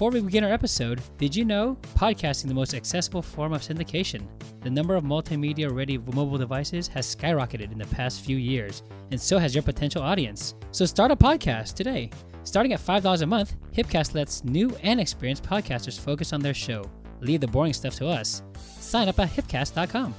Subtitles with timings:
[0.00, 4.26] Before we begin our episode, did you know podcasting the most accessible form of syndication?
[4.62, 9.20] The number of multimedia ready mobile devices has skyrocketed in the past few years, and
[9.20, 10.54] so has your potential audience.
[10.70, 12.08] So start a podcast today.
[12.44, 16.90] Starting at $5 a month, Hipcast lets new and experienced podcasters focus on their show.
[17.20, 18.42] Leave the boring stuff to us.
[18.56, 20.14] Sign up at hipcast.com.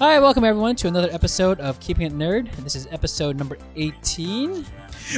[0.00, 2.50] Hi, welcome everyone to another episode of Keeping It Nerd.
[2.64, 4.64] This is episode number 18.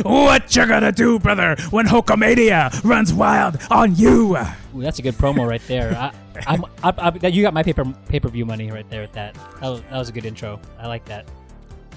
[0.03, 4.37] What you gonna do, brother, when Hulkamania runs wild on you?
[4.37, 5.93] Ooh, that's a good promo right there.
[5.97, 6.13] I,
[6.47, 9.13] I'm, I, I, that- you got my paper pay per view money right there with
[9.13, 9.35] that.
[9.61, 10.61] That was, that was a good intro.
[10.79, 11.29] I like that.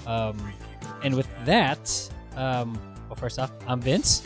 [0.06, 0.36] Um,
[1.02, 4.22] and with that, um, well, first off, I'm Vince,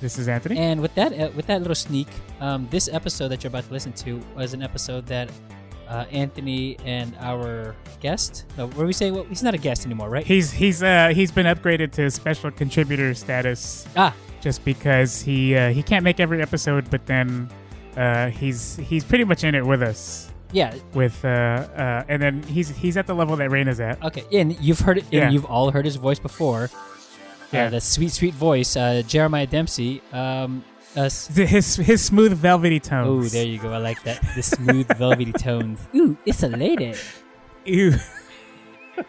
[0.00, 0.58] This is Anthony.
[0.58, 2.08] and with that, uh, with that little sneak,
[2.40, 5.30] um, this episode that you're about to listen to was an episode that
[5.88, 8.44] uh, Anthony and our guest.
[8.56, 9.14] No, what are we saying?
[9.14, 10.26] Well, he's not a guest anymore, right?
[10.26, 15.70] He's he's uh he's been upgraded to special contributor status ah, just because he uh,
[15.70, 17.48] he can't make every episode, but then
[17.96, 20.30] uh, he's he's pretty much in it with us.
[20.52, 20.74] yeah.
[20.94, 24.02] With uh, uh and then he's he's at the level that Raina's at.
[24.04, 25.30] Okay, and you've heard it, and Yeah.
[25.30, 26.70] you've all heard his voice before.
[27.50, 27.64] Yeah.
[27.66, 30.02] Uh, the sweet, sweet voice, uh, Jeremiah Dempsey.
[30.12, 30.62] Um,
[30.96, 33.32] uh, s- His his smooth velvety oh, tones.
[33.32, 33.72] there you go.
[33.72, 34.20] I like that.
[34.34, 35.80] The smooth, velvety tones.
[35.94, 36.94] Ooh, it's a lady.
[37.64, 37.94] Ew.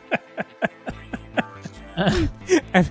[1.98, 2.90] I'm,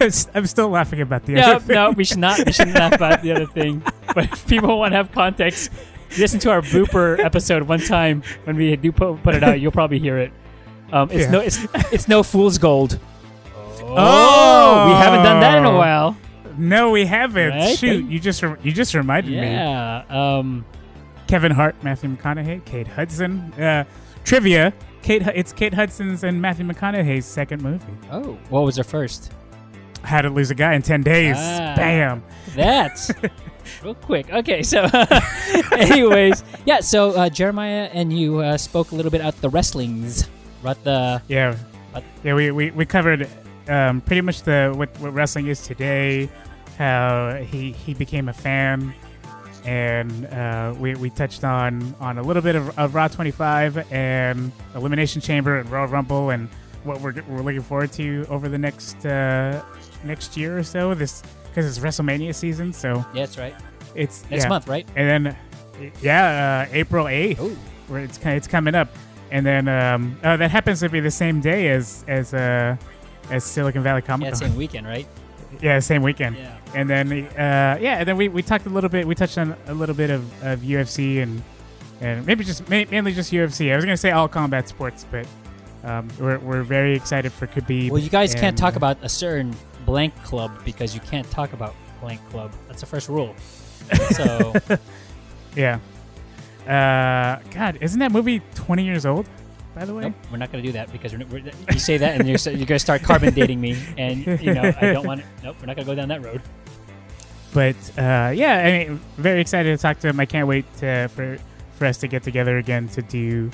[0.00, 1.74] I'm still laughing about the No, other thing.
[1.74, 2.44] no, we should not.
[2.46, 3.82] We shouldn't laugh about the other thing.
[4.14, 5.70] But if people want to have context,
[6.18, 9.60] listen to our blooper episode one time when we do put, put it out.
[9.60, 10.32] You'll probably hear it.
[10.92, 11.30] Um, it's Yeah.
[11.30, 11.58] no, it's
[11.92, 13.00] it's no fool's gold.
[13.82, 14.86] Oh.
[14.88, 16.16] we haven't done that in a while.
[16.58, 17.50] No, we haven't.
[17.50, 17.78] Right?
[17.78, 19.38] Shoot, you just re- you just reminded me.
[19.38, 20.04] Yeah.
[20.08, 20.64] Um,
[21.26, 23.52] Kevin Hart, Matthew McConaughey, Kate Hudson.
[23.54, 23.84] Uh,
[24.24, 27.84] trivia: Kate, it's Kate Hudson's and Matthew McConaughey's second movie.
[28.10, 29.32] oh, what was their first?
[30.02, 31.36] How to Lose a Guy in Ten Days.
[31.36, 31.74] Ah.
[31.76, 32.22] Bam.
[32.54, 33.10] That's
[33.82, 34.30] real quick.
[34.32, 34.86] Okay, so
[35.72, 36.80] anyways, yeah.
[36.80, 40.28] So uh, Jeremiah and you uh, spoke a little bit about the wrestlings,
[40.60, 41.56] about the Yeah,
[41.92, 42.04] What?
[42.22, 42.34] yeah.
[42.34, 43.28] We, we, we covered
[43.68, 46.28] um, pretty much the what, what wrestling is today.
[46.76, 48.94] How he, he became a fan,
[49.64, 54.52] and uh, we, we touched on on a little bit of, of Raw 25 and
[54.74, 56.48] Elimination Chamber and Royal Rumble and
[56.84, 59.62] what we're, we're looking forward to over the next uh,
[60.04, 60.94] next year or so.
[60.94, 63.54] This because it's WrestleMania season, so yeah, that's right.
[63.94, 64.48] it's Next yeah.
[64.48, 64.86] month, right?
[64.94, 65.36] and then
[66.02, 67.56] yeah, uh, April 8th Oh,
[67.88, 68.88] where it's it's coming up,
[69.30, 72.76] and then um, uh, that happens to be the same day as as uh,
[73.30, 74.38] as Silicon Valley Comic yeah, Con.
[74.38, 75.06] same weekend, right?
[75.60, 76.36] Yeah, same weekend.
[76.36, 76.56] Yeah.
[76.74, 79.06] And then uh, yeah, and then we, we talked a little bit.
[79.06, 81.42] We touched on a little bit of, of UFC and
[82.00, 83.72] and maybe just ma- mainly just UFC.
[83.72, 85.26] I was gonna say all combat sports, but
[85.84, 87.90] um, we're we're very excited for Khabib.
[87.90, 91.52] Well, you guys can't talk uh, about a certain blank club because you can't talk
[91.52, 92.52] about blank club.
[92.66, 93.34] That's the first rule.
[94.10, 94.52] So
[95.56, 95.78] Yeah.
[96.66, 99.26] Uh, God, isn't that movie twenty years old?
[99.76, 100.04] By the way.
[100.04, 102.38] nope, we're not going to do that because we're, we're, you say that and you're,
[102.38, 105.20] you're going to start carbon dating me, and you know I don't want.
[105.20, 105.26] To.
[105.44, 106.40] Nope, we're not going to go down that road.
[107.52, 110.18] but uh, yeah, I mean, very excited to talk to him.
[110.18, 111.38] I can't wait to, for
[111.76, 113.50] for us to get together again to do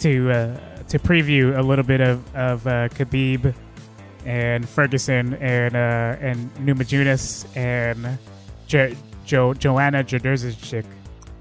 [0.00, 3.54] to uh, to preview a little bit of of uh, Khabib
[4.26, 8.18] and Ferguson and uh, and Namajunas and
[8.66, 8.94] jo-
[9.24, 10.84] jo- Joanna Jadrzejczyk.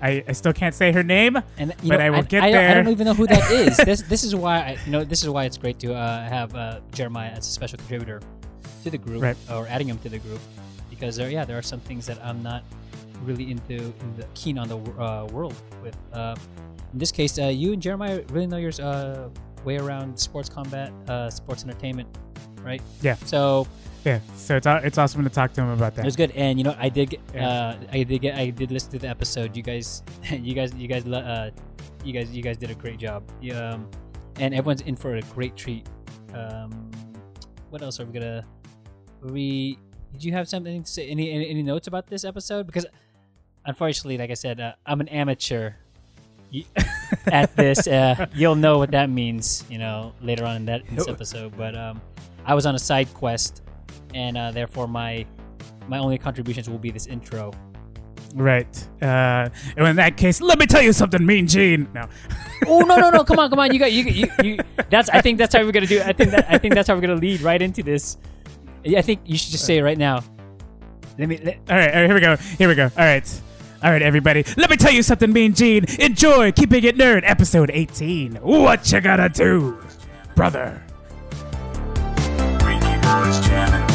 [0.02, 1.38] I, I still can't say her name.
[1.58, 3.78] And But know, I will get I, I don't even know who that is.
[3.78, 6.56] this this is why I, you know this is why it's great to uh, have
[6.56, 8.22] uh, Jeremiah as a special contributor
[8.84, 9.38] to the group Right.
[9.52, 10.40] or adding him to the group
[10.90, 12.64] because there yeah there are some things that I'm not
[13.24, 15.54] really into in the, keen on the uh, world
[15.84, 15.96] with.
[16.12, 16.36] Uh,
[16.94, 19.30] in this case, uh, you and Jeremiah really know your uh,
[19.64, 22.10] way around sports combat, uh, sports entertainment,
[22.66, 22.82] right?
[23.02, 23.16] Yeah.
[23.26, 23.66] So
[24.04, 26.02] Yeah, so it's it's awesome to talk to him about that.
[26.02, 27.50] it was good, and you know, I did, get, Yeah.
[27.50, 29.56] uh, I did get, I did listen to the episode.
[29.56, 30.02] You guys,
[30.32, 31.52] you guys, you guys, uh,
[32.04, 33.22] you guys, you guys did a great job.
[33.42, 33.88] Yeah, um,
[34.40, 35.88] and everyone's in for a great treat.
[36.34, 36.90] Um,
[37.70, 38.44] what else are we gonna?
[39.22, 39.78] We
[40.14, 41.08] did you have something to say?
[41.08, 42.66] Any any, any notes about this episode?
[42.66, 42.88] Because
[43.66, 45.74] unfortunately, like I said, uh, I'm an amateur
[47.28, 47.88] at this.
[47.88, 51.56] Uh, you'll know what that means, you know, later on in that in this episode.
[51.56, 52.02] But um,
[52.46, 53.62] I was on a side quest,
[54.14, 55.26] and uh, therefore my
[55.88, 57.52] my only contributions will be this intro.
[58.34, 58.88] Right.
[59.02, 61.90] Uh, and in that case, let me tell you something, Mean Gene.
[61.94, 62.08] No.
[62.68, 63.24] oh no no no!
[63.24, 63.74] Come on come on!
[63.74, 64.60] You got you, you you.
[64.90, 66.02] That's I think that's how we're gonna do.
[66.02, 68.18] I think that I think that's how we're gonna lead right into this.
[68.84, 70.24] Yeah, I think you should just say it right now.
[71.18, 71.38] Let me.
[71.38, 72.36] Let, All right, all right, here we go.
[72.36, 72.84] Here we go.
[72.84, 73.42] All right.
[73.84, 74.44] All right, everybody.
[74.58, 75.86] Let me tell you something, Mean Gene.
[76.00, 78.36] Enjoy Keeping It Nerd, episode 18.
[78.36, 79.80] What you gotta do,
[80.36, 80.84] brother?
[83.12, 83.91] Boys jamming.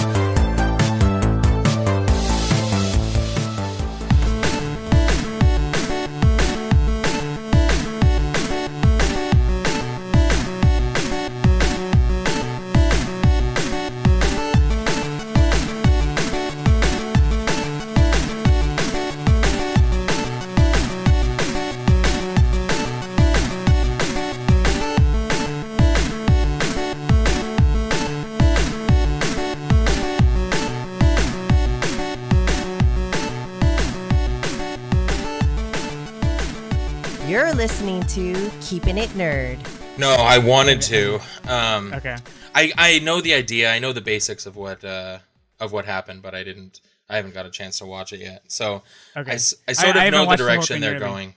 [38.09, 39.59] To Keeping It Nerd.
[39.99, 41.21] No, I wanted to.
[41.49, 42.17] Um, Okay.
[42.55, 43.71] I I know the idea.
[43.73, 45.19] I know the basics of what uh,
[45.61, 46.81] of what happened, but I didn't.
[47.09, 48.43] I haven't got a chance to watch it yet.
[48.49, 48.83] So
[49.17, 49.33] Okay.
[49.33, 51.05] I sort I of haven't know the watched the direction they're either.
[51.05, 51.35] going.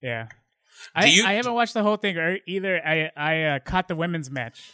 [0.00, 0.24] Yeah.
[0.24, 0.30] Do
[0.94, 2.80] I, you- I haven't watched the whole thing or either.
[2.86, 4.72] I I uh, caught the women's match.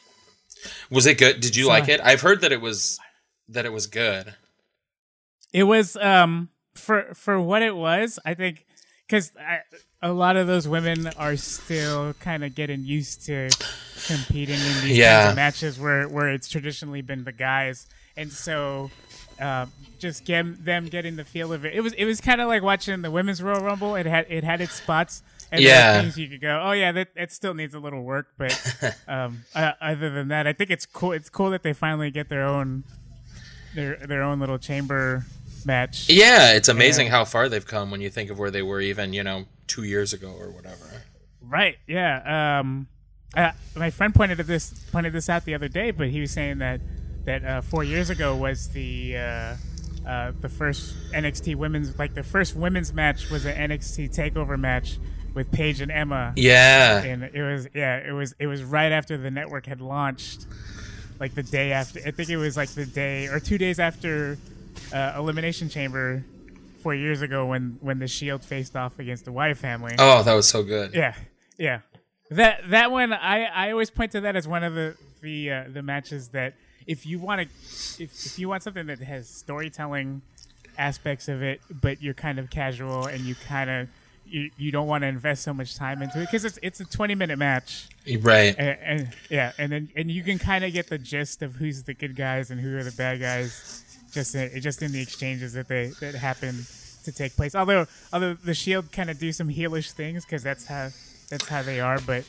[0.91, 1.41] Was it good?
[1.41, 2.01] Did you So- like it?
[2.03, 2.99] I've heard that it was
[3.49, 4.35] that it was good.
[5.53, 8.19] It was um for for what it was.
[8.25, 8.67] I think
[9.07, 9.33] because
[10.03, 13.49] a lot of those women are still kind of getting used to
[14.07, 15.21] competing in these Yeah.
[15.23, 17.87] kinds of matches where where it's traditionally been the guys,
[18.17, 18.91] and so.
[19.41, 19.67] Uh,
[20.01, 21.73] just get, them getting the feel of it.
[21.73, 23.95] It was it was kind of like watching the women's Royal Rumble.
[23.95, 25.23] It had it had its spots
[25.53, 26.01] and Yeah.
[26.01, 28.27] things you could go, oh yeah, that it still needs a little work.
[28.37, 28.61] But
[29.07, 31.13] um, uh, other than that, I think it's cool.
[31.13, 32.83] It's cool that they finally get their own
[33.77, 35.25] their their own little chamber
[35.65, 36.09] match.
[36.09, 37.13] Yeah, it's amazing Yeah.
[37.13, 39.85] how far they've come when you think of where they were even you know two
[39.85, 41.05] years ago or whatever.
[41.41, 41.77] Right.
[41.87, 42.59] Yeah.
[42.61, 42.89] Um,
[43.37, 46.59] uh, my friend pointed this pointed this out the other day, but he was saying
[46.59, 46.81] that
[47.25, 49.57] that uh, four years ago was the uh,
[50.07, 54.99] uh, the first NXT women's like the first women's match was an NXT Takeover match
[55.35, 59.19] with Paige and Emma, Yeah, and it was yeah it was it was right after
[59.19, 60.47] the network had launched,
[61.21, 64.39] like the day after I think it was like the day or two days after
[64.93, 66.25] uh, Elimination Chamber.
[66.83, 70.35] Four years ago, when when the Shield faced off against the Wyatt family, Oh, that
[70.35, 70.95] was so good.
[70.95, 71.15] yeah,
[71.59, 71.81] yeah.
[72.31, 75.65] That that one I, I always point to that as one of the the uh,
[75.73, 76.55] the matches that
[76.87, 80.23] if you want to if, if you want something that has storytelling
[80.77, 83.89] aspects of it, but you're kind of casual and you kind of
[84.27, 86.85] you, you don't want to invest so much time into it because it's it's a
[86.85, 87.89] 20 minute match
[88.21, 88.55] Right.
[88.59, 91.85] and, and yeah and then and you can kind of get the gist of who's
[91.85, 95.53] the good guys and who are the bad guys just in, just in the exchanges
[95.53, 96.65] that they that happen
[97.05, 100.67] to take place although although the shield kind of do some heelish things because that's
[100.67, 100.89] how
[101.31, 102.25] that's how they are but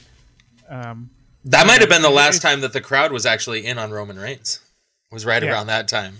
[0.70, 1.10] um
[1.46, 4.20] That might have been the last time that the crowd was actually in on Roman
[4.20, 4.60] Reigns.
[5.12, 5.52] It Was right Yeah.
[5.54, 6.20] around that time.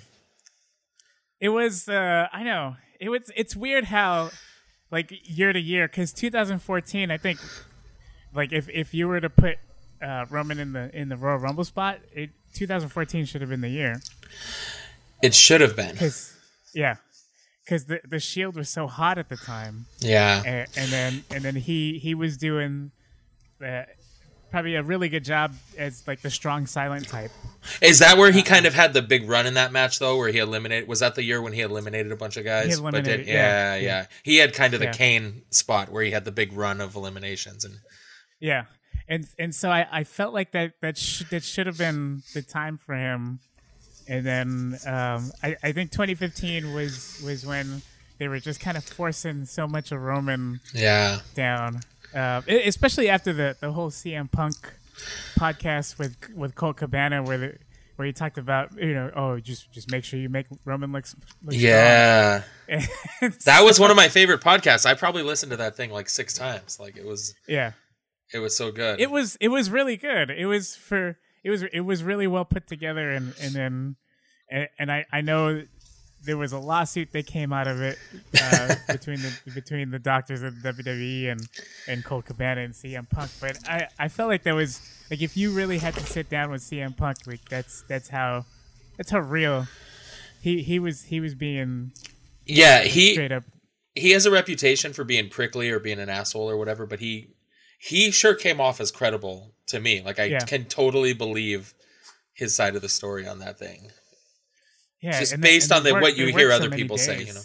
[1.40, 4.30] it was uh i know it was it's weird how
[4.92, 7.40] like year to year because 2014 i think
[8.34, 9.56] like if if you were to put
[10.02, 13.70] uh roman in the in the royal rumble spot it 2014 should have been the
[13.70, 14.02] year
[15.22, 15.96] It should have been.
[15.98, 16.34] Cause,
[16.74, 16.96] yeah,
[17.66, 20.42] because the the Shield was so hot at the time, Yeah.
[20.46, 22.92] and, and then and then he he was doing
[23.64, 23.84] uh,
[24.52, 27.32] probably a really good job as like the strong silent type.
[27.82, 30.32] Is that where he kind of had the big run in that match though, where
[30.32, 30.88] he eliminated?
[30.88, 32.80] Was that the year when he eliminated a bunch of guys?
[32.80, 34.06] But yeah, yeah, yeah, yeah.
[34.24, 34.94] He had kind of the Yeah.
[34.94, 37.76] Kane spot where he had the big run of eliminations, and
[38.40, 38.66] Yeah,
[39.08, 42.42] and and so I, I felt like that that sh- that should have been the
[42.42, 43.42] time for him,
[44.10, 47.82] and then um, I I think 2015 was was when
[48.18, 51.80] they were just kind of forcing so much of Roman yeah, down,
[52.14, 54.56] uh, especially after the, the whole CM Punk
[55.38, 57.58] podcast with with Colt Cabana, where the,
[57.96, 61.04] where he talked about you know oh just just make sure you make Roman look,
[61.04, 62.42] s- look yeah.
[63.46, 64.86] That was one of my favorite podcasts.
[64.86, 66.80] I probably listened to that thing like six times.
[66.80, 67.72] Like it was, yeah.
[68.34, 69.00] it was so good.
[69.00, 70.30] It was it was really good.
[70.30, 73.96] It was for it was it was really well put together, and and then
[74.50, 75.64] and, and I I know.
[76.22, 77.98] There was a lawsuit that came out of it
[78.42, 81.40] uh, between the between the doctors of WWE and
[81.88, 85.38] and Colt Cabana and CM Punk, but I, I felt like there was like if
[85.38, 88.44] you really had to sit down with CM Punk, like that's that's how
[88.98, 89.68] that's how real
[90.42, 91.94] he he was he was being
[92.46, 93.46] yeah, he straight up
[94.00, 97.30] he has a reputation for being prickly or being an asshole or whatever, but he
[97.80, 100.02] he sure came off as credible to me.
[100.02, 100.40] Like I Yeah.
[100.40, 101.74] can totally believe
[102.34, 103.92] his side of the story on that thing.
[105.02, 106.98] yeah Just they- based and on the- work- what you hear other so many people
[106.98, 107.42] say, you know.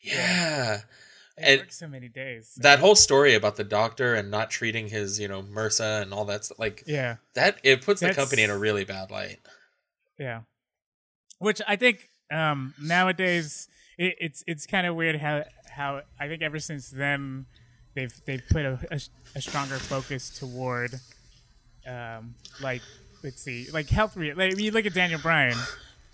[0.00, 0.80] Yeah.
[1.36, 5.18] They And so many days that whole story about the doctor and not treating his,
[5.18, 8.50] you know, MRSA and all that stuff, like yeah that, it puts the company in
[8.50, 9.38] a really bad light.
[10.18, 10.42] Yeah,
[11.38, 16.42] which I think um, nowadays it, it's it's kind of weird how how I think
[16.42, 17.46] ever since then
[17.94, 19.00] they've they've put a, a,
[19.36, 21.00] a stronger focus toward
[21.86, 22.82] um, like
[23.22, 24.16] let's see like health.
[24.16, 25.56] Re- like you look at Daniel Bryan,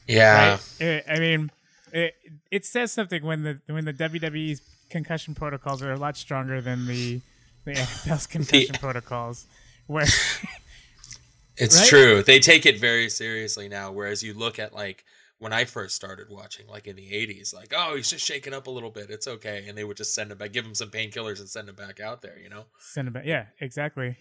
[0.06, 0.50] Yeah.
[0.52, 0.80] right?
[0.80, 1.50] It, I mean,
[1.92, 2.14] it
[2.50, 6.87] it says something when the when the WWE's concussion protocols are a lot stronger than
[6.87, 7.20] the
[7.64, 9.46] the NFL's concussion protocols.
[9.87, 10.06] Where
[11.58, 11.88] It's Right?
[11.88, 12.23] true.
[12.23, 13.90] They take it very seriously now.
[13.90, 15.04] Whereas you look at like
[15.38, 18.66] when I first started watching, like in the '80s, like oh he's just shaking up
[18.66, 20.90] a little bit, it's okay, and they would just send him back, give him some
[20.90, 22.38] painkillers, and send him back out there.
[22.38, 22.64] You know?
[22.78, 23.25] send him back.
[23.25, 24.16] Yeah, exactly.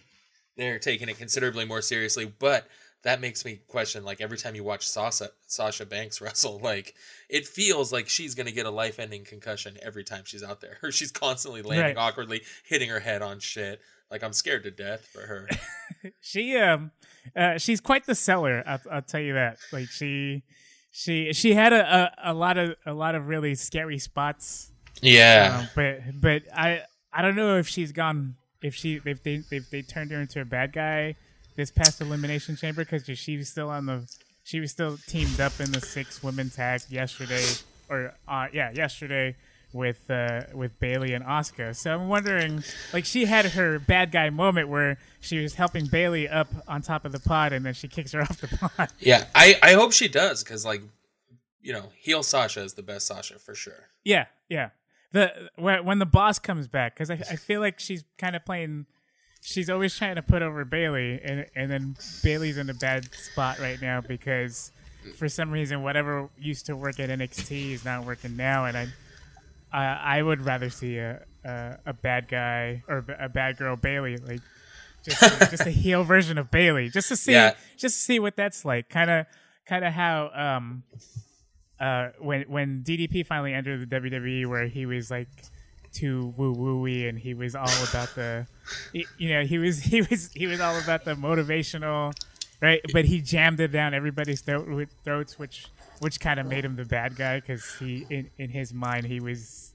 [0.56, 2.32] They're taking it considerably more seriously.
[2.38, 2.66] But
[3.02, 6.94] that makes me question like every time you watch Sasha Sasha Banks wrestle, like
[7.28, 10.78] it feels like she's gonna get a life ending concussion every time she's out there.
[10.82, 12.08] Or she's constantly landing Right.
[12.08, 13.80] awkwardly, hitting her head on shit.
[14.10, 15.48] Like I'm scared to death for her.
[16.20, 16.90] she um
[17.34, 20.44] uh, she's quite the seller I'll, I'll tell you that like she
[20.92, 24.70] she she had a, a, a lot of a lot of really scary spots
[25.02, 25.58] yeah.
[25.60, 26.82] um, but but i
[27.12, 30.40] i don't know if she's gone if she if they if they turned her into
[30.40, 31.14] a bad guy
[31.56, 34.08] this past elimination chamber because she was still on the
[34.44, 37.44] she was still teamed up in the six women tag yesterday
[37.88, 39.34] or uh yeah yesterday
[39.72, 41.76] with uh with Bayley and Asuka.
[41.76, 46.28] So I'm wondering like she had her bad guy moment where she was helping Bayley
[46.28, 48.90] up on top of the pod and then she kicks her off the pod.
[48.98, 50.82] Yeah, I, I hope she does because like,
[51.60, 53.88] you know, heel Sasha is the best Sasha for sure.
[54.04, 54.70] Yeah, yeah.
[55.16, 58.44] The when, when the boss comes back, because I, I feel like she's kind of
[58.44, 58.86] playing.
[59.42, 63.58] She's always trying to put over Bayley, and and then Bayley's in a bad spot
[63.58, 64.72] right now because
[65.16, 68.86] for some reason whatever used to work at NXT is not working now, and I
[69.72, 74.16] I, I would rather see a, a a bad guy or a bad girl Bayley
[74.18, 74.40] like
[75.04, 75.20] just
[75.50, 77.54] just a heel version of Bayley just to see Yeah.
[77.76, 79.26] just to see what that's like kind of
[79.66, 80.82] kind of how um
[81.80, 85.28] uh when when DDP finally entered the WWE where he was like
[85.92, 88.46] too woo wooey and he was all about the
[88.92, 92.12] you know he was he was he was all about the motivational
[92.60, 95.66] right but he jammed it down everybody's throat, throats which
[96.00, 99.20] which kind of made him the bad guy because he in, in his mind he
[99.20, 99.72] was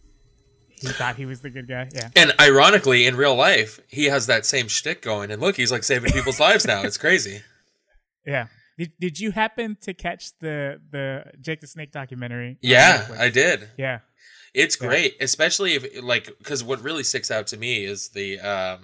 [0.79, 4.25] he thought he was the good guy yeah And ironically, in real life, he has
[4.25, 5.29] that same shtick going.
[5.29, 6.81] And look, he's like saving people's lives now.
[6.81, 7.43] It's crazy.
[8.25, 8.48] yeah
[8.81, 13.07] did, did you happen to catch the the Jake the Snake documentary Yeah?
[13.19, 13.69] I did.
[13.77, 14.00] yeah
[14.53, 14.88] It's Yeah.
[14.88, 18.79] great, especially if like because what really sticks out to me is the um,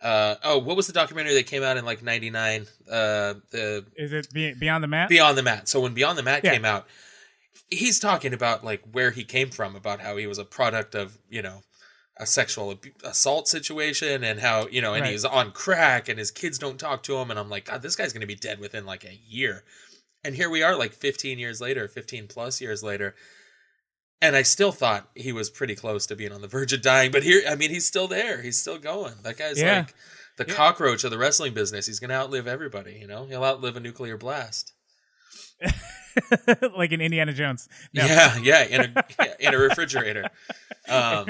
[0.00, 2.66] uh, oh, what was the documentary that came out in like '99?
[2.88, 5.68] Uh, the is it beyond the mat Beyond the Mat.
[5.68, 6.52] So when Beyond the Mat Yeah.
[6.52, 6.86] came out,
[7.68, 11.18] he's talking about like where he came from, about how he was a product of
[11.28, 11.62] you know
[12.18, 15.12] a sexual abu- assault situation, and how you know, and Right.
[15.12, 17.96] he's on crack, and his kids don't talk to him, and I'm like, God, this
[17.96, 19.64] guy's gonna be dead within like a year,
[20.24, 23.14] and here we are, like 15 years later, 15 plus years later.
[24.20, 27.12] And I still thought he was pretty close to being on the verge of dying,
[27.12, 28.42] but here, I mean, he's still there.
[28.42, 29.14] He's still going.
[29.22, 29.78] That guy's Yeah.
[29.78, 29.94] like
[30.36, 30.54] the Yeah.
[30.54, 31.86] cockroach of the wrestling business.
[31.86, 33.26] He's going to outlive everybody, you know?
[33.26, 34.72] He'll outlive a nuclear blast.
[36.76, 38.04] like in Indiana Jones No.
[38.04, 40.24] Yeah, yeah, in a yeah, in a refrigerator.
[40.90, 41.26] Um,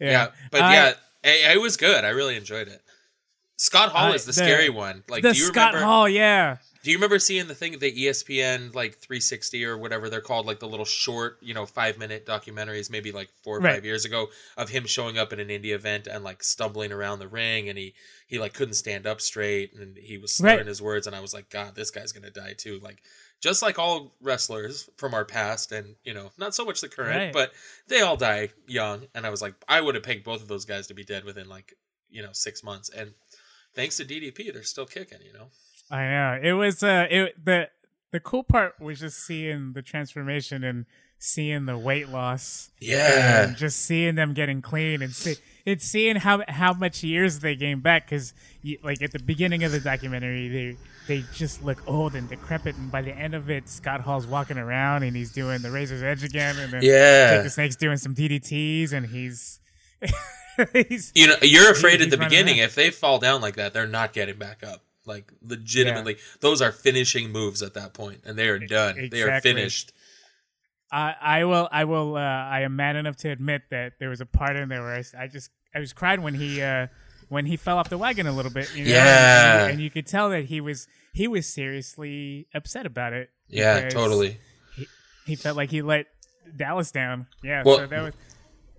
[0.00, 0.28] yeah.
[0.52, 0.88] but I- yeah,
[1.24, 2.04] it, it was good.
[2.04, 2.80] I really enjoyed it.
[3.56, 5.02] Scott Hall Uh, is the, the- scary one.
[5.08, 5.86] Like, the do you Scott remember?
[5.86, 6.58] Hall, yeah.
[6.82, 10.60] Do you remember seeing the thing, the ESPN like 360 or whatever they're called, like
[10.60, 13.74] the little short, you know, five minute documentaries, maybe like four or Right.
[13.74, 17.18] five years ago, of him showing up at an indie event and like stumbling around
[17.18, 17.94] the ring, and he
[18.26, 20.66] he like couldn't stand up straight, and he was slurring Right.
[20.66, 22.78] his words, and I was like, God, this guy's gonna die too.
[22.78, 23.02] Like,
[23.40, 27.10] just like all wrestlers from our past, and you know, not so much the current,
[27.14, 27.32] Right.
[27.32, 27.52] but
[27.88, 30.64] they all die young, and I was like, I would have picked both of those
[30.64, 31.74] guys to be dead within like
[32.08, 33.12] you know six months, and
[33.74, 35.50] thanks to DDP, they're still kicking, you know.
[35.90, 36.40] I know.
[36.42, 37.68] It was uh it the
[38.12, 40.86] the cool part was just seeing the transformation and
[41.18, 42.70] seeing the weight loss.
[42.80, 43.44] Yeah.
[43.44, 47.54] And just seeing them getting clean and see it's seeing how how much years they
[47.56, 48.32] gain back cuz
[48.82, 52.90] like at the beginning of the documentary they they just look old and decrepit and
[52.90, 56.22] by the end of it Scott Hall's walking around and he's doing the razor's edge
[56.24, 57.34] again and then Yeah.
[57.36, 59.60] Jake the Snake's doing some DDTs and he's
[60.88, 62.66] he's You know, you're afraid at the beginning around.
[62.66, 64.82] if they fall down like that, they're not getting back up.
[65.06, 69.08] Like legitimately, those are finishing moves at that point, and they are done.
[69.10, 69.92] They are finished.
[70.92, 74.20] I I will I will uh, I am man enough to admit that there was
[74.20, 76.88] a part in there where I just I was crying when he uh
[77.28, 78.90] when he fell off the wagon a little bit you know?
[78.90, 79.62] Yeah.
[79.62, 83.88] and, and you could tell that he was he was seriously upset about it Yeah,
[83.88, 84.38] totally.
[85.26, 86.06] he felt like he let
[86.56, 88.14] Dallas down yeah Well, so that was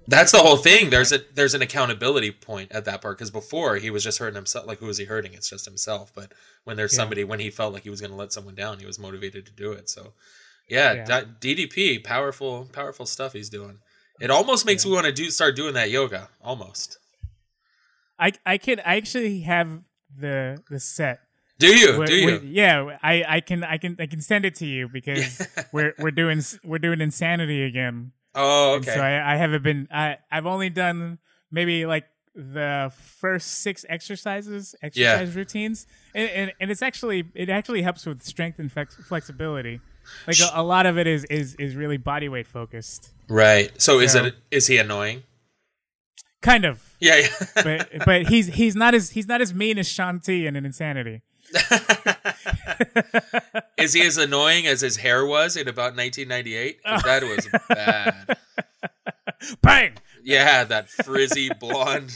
[0.07, 0.89] That's the whole thing.
[0.89, 4.35] There's a there's an accountability point at that part because before he was just hurting
[4.35, 4.65] himself.
[4.67, 5.33] Like who was he hurting?
[5.33, 6.11] It's just himself.
[6.13, 6.97] But when there's Yeah.
[6.97, 9.45] somebody, when he felt like he was going to let someone down, he was motivated
[9.45, 9.89] to do it.
[9.89, 10.13] So,
[10.67, 11.23] yeah, Yeah.
[11.39, 13.79] DDP, powerful, powerful stuff he's doing.
[14.19, 16.29] It almost makes me want to do start doing that yoga.
[16.41, 16.97] Almost.
[18.19, 19.81] I I can I actually have
[20.15, 21.21] the the set
[21.59, 22.01] Do you?
[22.01, 22.41] Wh- do you?
[22.43, 26.11] yeah, I, I can I can I can send it to you because we're we're
[26.11, 28.11] doing we're doing insanity again.
[28.35, 28.95] Oh, And okay.
[28.95, 29.87] So I, I haven't been.
[29.91, 31.19] I I've only done
[31.51, 35.85] maybe like the first six exercises, exercise routines,
[36.15, 39.81] and, and and it's actually it actually helps with strength and flex, flexibility.
[40.27, 43.11] Like a, a lot of it is is is really body weight focused.
[43.29, 43.69] right.
[43.81, 45.23] So is So- it is he annoying?
[46.41, 46.95] kind of.
[46.99, 47.27] Yeah, yeah.
[47.63, 50.65] But but he's he's not as he's not as mean as Shaun T in an
[50.65, 51.21] Insanity.
[53.81, 56.79] Is he as annoying as his hair was in about 1998?
[57.03, 58.37] that was bad.
[59.61, 59.97] Bang!
[60.23, 62.15] Yeah, that frizzy blonde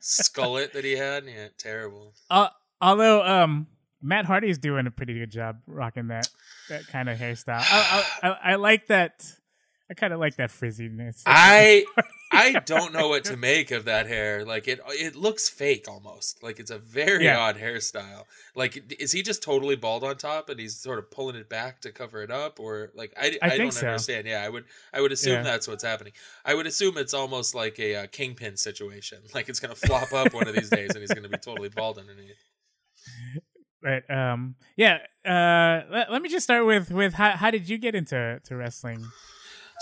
[0.00, 1.24] skullet that he had.
[1.26, 2.14] Yeah, terrible.
[2.30, 2.48] Uh,
[2.80, 3.66] although um,
[4.00, 6.28] Matt Hardy's doing a pretty good job rocking that
[6.68, 7.60] that kind of hairstyle.
[7.60, 9.24] I, I, I, I like that.
[9.92, 11.22] I kind of like that frizziness.
[11.26, 11.84] I
[12.32, 14.42] I don't know what to make of that hair.
[14.46, 16.42] Like it it looks fake almost.
[16.42, 17.38] Like it's a very Yeah.
[17.38, 18.24] odd hairstyle.
[18.54, 21.82] Like is he just totally bald on top and he's sort of pulling it back
[21.82, 23.86] to cover it up or like I, I I, don't so.
[23.86, 24.26] understand.
[24.26, 25.42] Yeah, I would I would assume Yeah.
[25.42, 26.14] that's what's happening.
[26.42, 29.18] I would assume it's almost like a uh, kingpin situation.
[29.34, 31.36] Like it's going to flop up one of these days and he's going to be
[31.36, 32.36] totally bald underneath.
[33.82, 34.98] But um, yeah.
[35.24, 38.56] Uh, let, let me just start with with how how did you get into to
[38.56, 39.04] wrestling?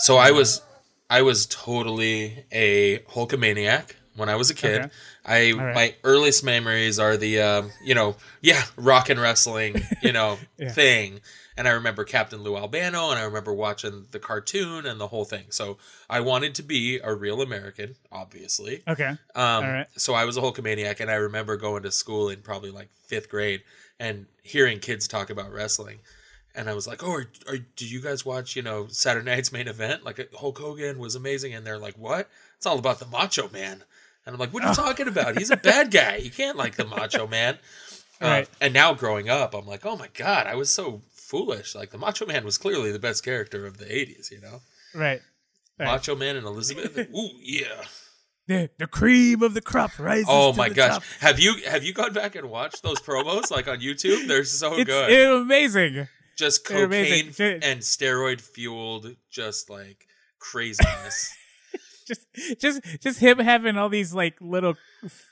[0.01, 0.61] So I was
[1.09, 4.81] I was totally a Hulkamaniac when I was a kid.
[4.81, 4.89] Okay.
[5.23, 5.75] I right.
[5.75, 10.71] my earliest memories are the um, you know yeah rock and wrestling you know Yeah.
[10.71, 11.21] thing,
[11.57, 15.25] and I remember Captain Lou Albano, and I remember watching the cartoon and the whole
[15.25, 15.45] thing.
[15.49, 15.77] So
[16.09, 18.81] I wanted to be a real American, obviously.
[18.87, 19.09] Okay.
[19.09, 19.87] Um, All right.
[19.97, 23.29] So I was a Hulkamaniac, and I remember going to school in probably like fifth
[23.29, 23.61] grade
[23.99, 25.99] and hearing kids talk about wrestling.
[26.53, 29.51] And I was like, "Oh, are, are, do you guys watch, you know, Saturday Night's
[29.53, 30.03] main event?
[30.03, 32.29] Like Hulk Hogan was amazing." And they're like, "What?
[32.57, 33.83] It's all about the Macho Man."
[34.25, 35.37] And I'm like, "What are you talking about?
[35.37, 36.17] He's a bad guy.
[36.17, 37.57] You can't like the Macho Man."
[38.21, 38.49] Uh, Right.
[38.61, 41.73] and now growing up, I'm like, "Oh my god, I was so foolish.
[41.73, 44.29] Like the Macho Man was clearly the best character of the '80s.
[44.29, 44.61] You know,
[44.93, 45.21] Right.
[45.79, 45.85] Right.
[45.87, 46.95] Macho Man and Elizabeth.
[46.99, 47.83] Ooh, yeah."
[48.47, 50.25] The, the cream of the crop rises.
[50.29, 50.91] Oh my gosh!
[50.91, 51.03] top.
[51.21, 54.27] Have you have you gone back and watched those promos like on YouTube?
[54.27, 55.09] They're so It's good.
[55.11, 56.07] it's amazing.
[56.41, 57.27] Just they're cocaine
[57.63, 60.07] and steroid fueled, just like
[60.39, 61.33] craziness.
[62.07, 62.25] Just
[62.59, 64.75] just just him having all these like little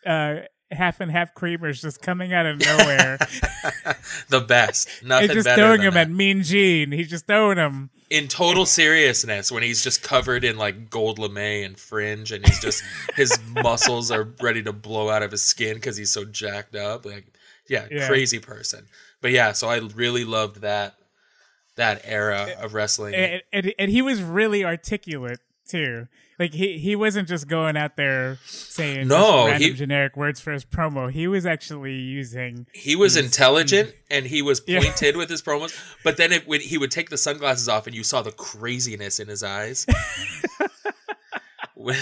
[0.06, 0.36] uh
[0.72, 3.18] half and half creamers just coming out of nowhere.
[4.30, 4.88] the best.
[5.04, 6.02] Nothing and just better throwing than them that.
[6.02, 6.92] at Mean Gene.
[6.92, 11.66] He's just throwing him In total seriousness, when he's just covered in like gold lame
[11.66, 12.82] and fringe, and he's just
[13.16, 17.04] his muscles are ready to blow out of his skin because he's so jacked up.
[17.06, 17.26] Like,
[17.68, 18.08] yeah, Yeah.
[18.08, 18.86] crazy person.
[19.22, 20.96] But yeah, so I really loved that
[21.80, 23.16] that era of wrestling.
[23.16, 26.08] And, and and he was really articulate too.
[26.38, 30.54] Like he he wasn't just going out there saying No, random he- generic words for
[30.54, 31.12] his promo.
[31.12, 34.80] He was actually using he was intelligent and he was Yeah.
[34.80, 37.96] pointed with his promos but then it, when he would take the sunglasses off and
[37.96, 39.86] you saw the craziness in his eyes
[41.76, 41.98] when,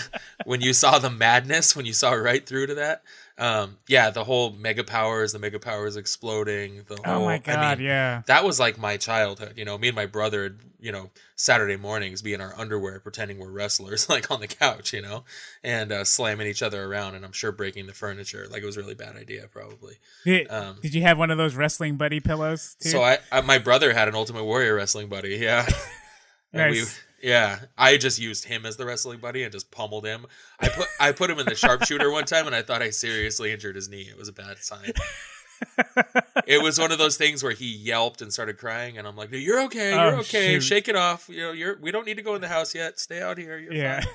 [0.46, 3.02] when you saw the madness when you saw right through to that
[3.40, 7.38] um, yeah the whole mega powers the mega powers exploding the Oh whole, my I
[7.38, 8.24] god, mean, yeah.
[8.26, 12.22] that was like my childhood you know me and my brother you know saturday mornings
[12.22, 15.24] be in our underwear pretending we're wrestlers like on the couch you know
[15.64, 18.78] and uh, slamming each other around and i'm sure breaking the furniture like it was
[18.78, 19.96] a really bad idea probably
[20.26, 22.90] Did, um, did you have one of those wrestling buddy pillows too?
[22.90, 25.36] So I, I, my brother had an Ultimate Warrior wrestling buddy.
[25.36, 25.66] Yeah,
[26.54, 27.00] Nice.
[27.22, 27.60] Yeah.
[27.78, 30.26] I just used him as the wrestling buddy and just pummeled him.
[30.60, 33.52] I put, I put him in the sharpshooter one time, and I thought I seriously
[33.52, 34.08] injured his knee.
[34.10, 34.94] It was a bad sign.
[36.48, 39.30] it was one of those things where he yelped and started crying, and I'm like,
[39.32, 39.92] "You're okay.
[39.92, 40.54] You're Oh, okay.
[40.56, 40.62] shoot.
[40.62, 41.30] Shake it off.
[41.30, 41.78] You know, you're.
[41.80, 43.00] We don't need to go in the house yet.
[43.00, 43.58] Stay out here.
[43.58, 44.02] You're yeah.
[44.02, 44.14] fine."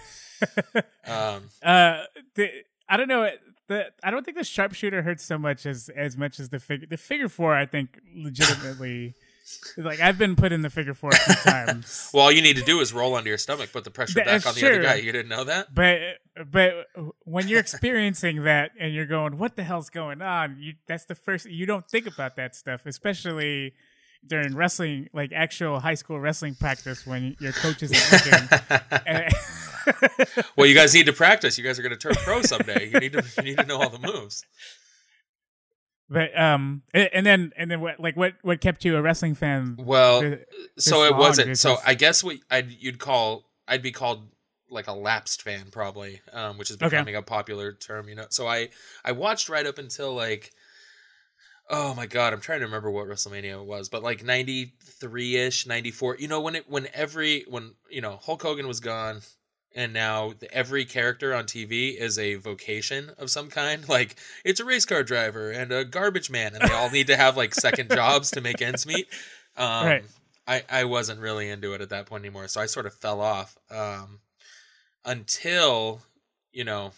[1.07, 2.03] Um, uh,
[2.35, 2.49] the,
[2.89, 3.29] I don't know.
[3.69, 6.87] The I don't think the sharpshooter hurts so much as as much as the figure.
[6.89, 9.15] The figure four, I think, legitimately.
[9.77, 11.11] Like I've been put in the figure four
[11.45, 12.11] times.
[12.13, 14.45] well, all you need to do is roll onto your stomach, put the pressure That's
[14.45, 14.95] back on the other guy.
[14.97, 15.75] You didn't know that?
[15.75, 15.99] but
[16.51, 16.87] but
[17.25, 21.15] when you're experiencing that and you're going, "What the hell's going on?" You that's the
[21.15, 23.75] first you don't think about that stuff, especially
[24.27, 28.49] during wrestling, like actual high school wrestling practice when your coach looking.
[29.07, 29.33] And-
[30.57, 31.59] Well, you guys need to practice.
[31.59, 32.89] You guys are going to turn pro someday.
[32.93, 34.45] You need to you need to know all the moves.
[36.13, 39.77] But um, and then and then what like what what kept you a wrestling fan?
[39.79, 40.41] Well, th-
[40.79, 41.49] so it long, wasn't.
[41.49, 44.29] this So I guess what I'd you'd call I'd be called
[44.71, 46.89] like a lapsed fan probably, um, which is Okay.
[46.89, 48.09] becoming a popular term.
[48.09, 48.69] You know, so I
[49.05, 50.53] I watched right up until like.
[51.71, 56.17] Oh my god, I'm trying to remember what WrestleMania was, but like 93 ish, 94.
[56.19, 59.21] You know, when it when every when you know Hulk Hogan was gone,
[59.75, 63.87] and now every character on TV is a vocation of some kind.
[63.89, 67.17] Like it's a race car driver and a garbage man, and they all need to
[67.17, 69.09] have like second jobs to make ends meet.
[69.57, 70.05] Um, Right.
[70.47, 73.21] I I wasn't really into it at that point anymore, so I sort of fell
[73.21, 74.21] off um,
[75.05, 76.01] until
[76.53, 76.93] you know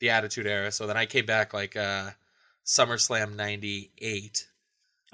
[0.00, 0.70] the Attitude Era.
[0.72, 2.10] So then I came back like uh,
[2.64, 4.48] SummerSlam '98.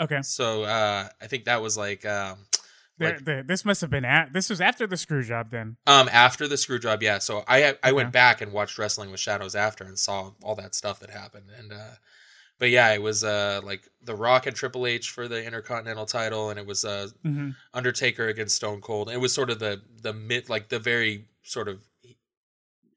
[0.00, 2.38] Okay, So uh, I think that was like um,
[3.06, 5.76] Like- the- this must have been at this was after the screw job then.
[5.86, 7.18] Um, after the screw job, yeah.
[7.18, 8.12] So I I went Okay.
[8.12, 11.50] back and watched Wrestling with Shadows after and saw all that stuff that happened.
[11.58, 11.94] And uh,
[12.58, 16.50] but yeah, it was uh like The Rock and Triple H for the Intercontinental title,
[16.50, 17.50] and it was uh Mm-hmm.
[17.74, 19.10] Undertaker against Stone Cold.
[19.10, 21.82] It was sort of the the mid like the very sort of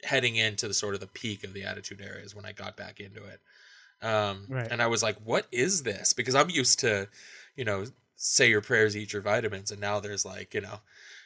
[0.04, 2.76] heading into the sort of the peak of the Attitude Era is when I got
[2.76, 3.40] back into it.
[4.06, 4.68] Um, Right.
[4.70, 7.08] and I was like, "What is this?" Because I'm used to,
[7.56, 7.86] you know,
[8.24, 10.80] say your prayers, eat your vitamins, and now there's like, you know,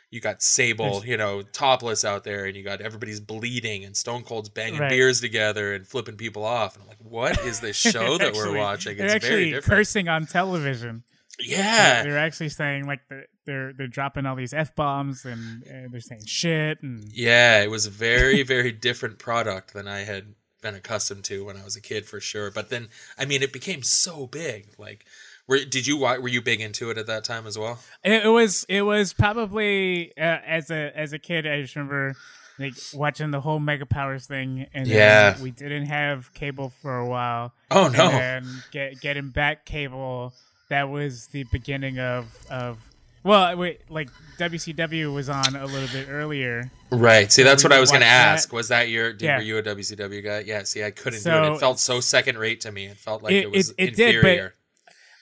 [0.09, 4.23] you got Sable, you know, topless out there, and you got everybody's bleeding, and Stone
[4.23, 4.89] Cold's banging Right.
[4.89, 8.55] beers together and flipping people off, and I'm like, "What is this show that we're
[8.57, 9.65] watching?" They're It's very actually different.
[9.65, 11.03] cursing on television.
[11.39, 15.91] yeah, they're actually saying like they're they're, they're dropping all these f bombs and, and
[15.93, 20.33] they're saying shit and Yeah, it was a very, very different product than I had
[20.61, 22.49] been accustomed to when I was a kid, for sure.
[22.49, 24.67] But then, I mean, it became so big.
[24.79, 25.05] Like,
[25.47, 27.79] were did you were you big into it at that time as well?
[28.03, 32.15] it, it was it was probably uh, as a as a kid I just remember
[32.59, 35.39] like watching the whole Mega Powers thing and Yeah.
[35.41, 38.09] we didn't have cable for a while Oh no!
[38.09, 40.33] and get, getting back cable
[40.69, 42.77] that was the beginning of of
[43.23, 47.29] well wait like WCW was on a little bit earlier Right.
[47.29, 48.29] See, that's what I was going to that.
[48.35, 48.53] ask.
[48.53, 49.11] Was that your?
[49.11, 49.35] Did, Yeah.
[49.39, 50.39] Were you a WCW guy?
[50.47, 50.63] Yeah.
[50.63, 51.55] See, I couldn't do So- it.
[51.55, 52.85] It felt so second rate to me.
[52.85, 54.53] It felt like It- it, was it- it did, inferior.
[54.56, 54.56] but-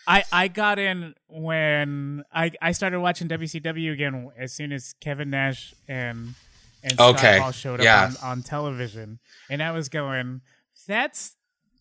[0.08, 5.30] I, I got in when I, I started watching WCW again as soon as Kevin
[5.32, 6.36] Nash and
[6.84, 8.12] and Scott Okay, Hall showed up yeah.
[8.22, 10.41] on, on television, and I was going,
[10.88, 11.36] "That's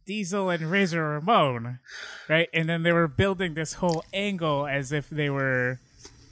[0.06, 1.80] Diesel and Razor Ramon,
[2.28, 5.78] right?" And then they were building this whole angle as if they were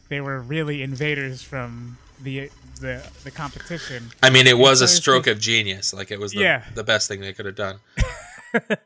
[0.08, 2.50] they were really invaders from the
[2.80, 4.10] the the competition.
[4.22, 5.92] I mean, it was a stroke of genius.
[5.92, 6.64] Like it was the, Yeah.
[6.74, 7.76] the best thing they could have done.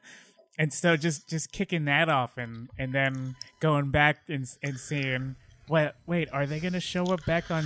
[0.58, 5.36] and so just just kicking that off and and then going back and and seeing
[5.68, 7.64] what wait are they gonna show up back on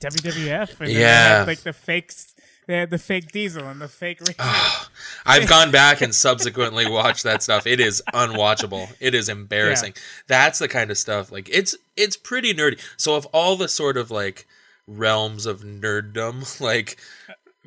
[0.00, 1.44] WWF and Yeah.
[1.46, 2.34] like the fakes
[2.66, 4.34] they had the fake Diesel and the fake Razor.
[5.26, 7.66] I've gone back and subsequently watched that stuff.
[7.66, 8.94] It is unwatchable.
[9.00, 9.94] It is embarrassing.
[10.26, 12.78] That's the kind of stuff like it's it's pretty nerdy.
[12.98, 14.46] So of all the sort of like
[14.86, 16.98] realms of nerddom, like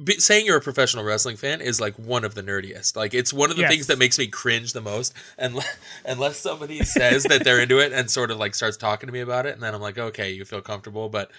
[0.04, 2.96] be, saying you're a professional wrestling fan is like one of the nerdiest.
[2.96, 3.72] Like it's one of the Yes.
[3.72, 5.14] things that makes me cringe the most.
[5.38, 5.60] And
[6.06, 9.20] unless somebody says that they're into it and sort of like starts talking to me
[9.22, 11.32] about it, and then I'm like, okay, you feel comfortable, but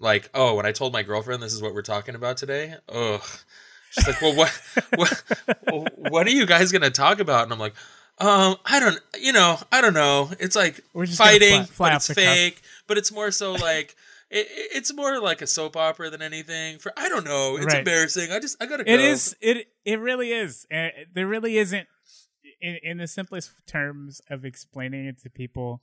[0.00, 3.22] like, oh, when I told my girlfriend this is what we're talking about today, ugh.
[3.90, 4.62] She's like, well, what,
[4.96, 7.44] what, what are you guys gonna talk about?
[7.44, 7.74] And I'm like,
[8.18, 10.30] um, I don't, you know, I don't know.
[10.38, 10.80] It's like
[11.14, 12.16] fighting, fly- fly but it's cuff.
[12.16, 12.62] fake.
[12.86, 13.96] But it's more so like,
[14.30, 16.78] it, it- it's more like a soap opera than anything.
[16.78, 17.78] For I don't know, it's Right.
[17.78, 18.30] embarrassing.
[18.30, 18.92] I just, I gotta go.
[18.92, 20.66] It is it it really is.
[20.72, 21.86] Uh, there really isn't
[22.60, 25.80] in in the simplest terms of explaining it to people.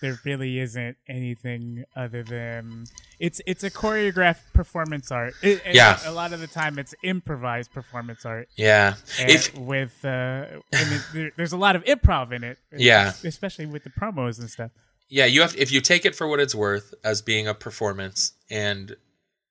[0.00, 2.84] There really isn't anything other than
[3.18, 5.34] it's it's a choreographed performance art.
[5.42, 5.98] It, Yeah.
[6.06, 8.48] a lot of the time it's improvised performance art.
[8.56, 8.94] Yeah.
[9.20, 12.58] And If with uh, and it, there, there's a lot of improv in it.
[12.76, 13.12] Yeah.
[13.24, 14.70] especially with the promos and stuff.
[15.08, 18.32] Yeah, you have if you take it for what it's worth as being a performance
[18.50, 18.96] and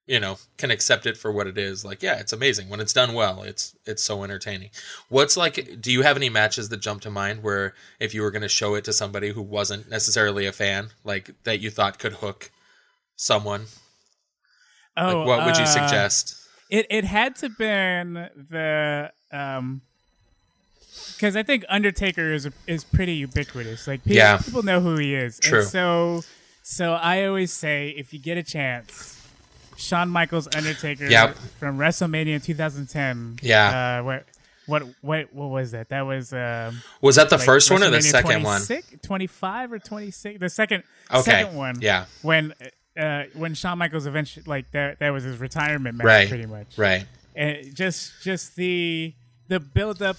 [0.06, 2.70] you know can accept it for what it is like yeah it's amazing.
[2.70, 4.70] When it's done well it's it's so entertaining.
[5.10, 8.32] What's like do you have any matches that jump to mind where if you were
[8.32, 12.00] going to show it to somebody who wasn't necessarily a fan like that you thought
[12.00, 12.52] could hook
[13.16, 13.66] someone?
[14.96, 16.36] Oh, like what would you uh, suggest?
[16.70, 19.82] It it had to been the um
[21.18, 23.88] because I think Undertaker is is pretty ubiquitous.
[23.88, 24.38] Like people, Yeah.
[24.38, 25.40] people know who he is.
[25.40, 25.60] True.
[25.60, 26.22] And so
[26.64, 29.14] so I always say if you get a chance,
[29.78, 31.38] Shawn Michaels Undertaker Yep.
[31.60, 33.40] from WrestleMania 2010.
[33.42, 34.00] Yeah.
[34.00, 34.26] Uh, what
[34.66, 35.90] what what what was that?
[35.90, 39.72] That was um was that the like first one or the second one 26 25
[39.74, 41.22] or 26 the second Okay.
[41.22, 42.06] second one Yeah.
[42.22, 42.54] when
[43.00, 46.28] uh when Shawn Michaels eventually like that that was his retirement match Right.
[46.28, 49.14] pretty much right and just just the
[49.48, 50.18] the build up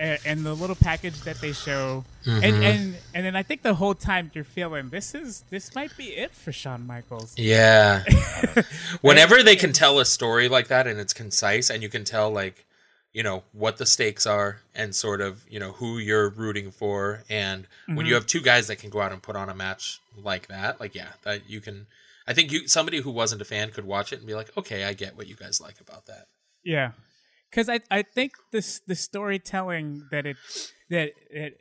[0.00, 2.44] and, and the little package that they show Mm-hmm.
[2.44, 5.96] and and and then I think the whole time you're feeling this is this might
[5.96, 8.02] be it for Shawn Michaels Yeah.
[9.00, 12.30] Whenever they can tell a story like that and it's concise and you can tell
[12.30, 12.66] like,
[13.14, 17.22] you know, what the stakes are and sort of, you know, who you're rooting for
[17.30, 20.00] and when you have two guys that can go out and put on a match
[20.22, 21.86] like that, like yeah, that you can
[22.26, 24.84] I think you somebody who wasn't a fan could watch it and be like, "Okay,
[24.84, 26.26] I get what you guys like about that."
[26.62, 26.90] Yeah,
[27.50, 30.36] because I I think this the storytelling that it
[30.88, 31.60] that it.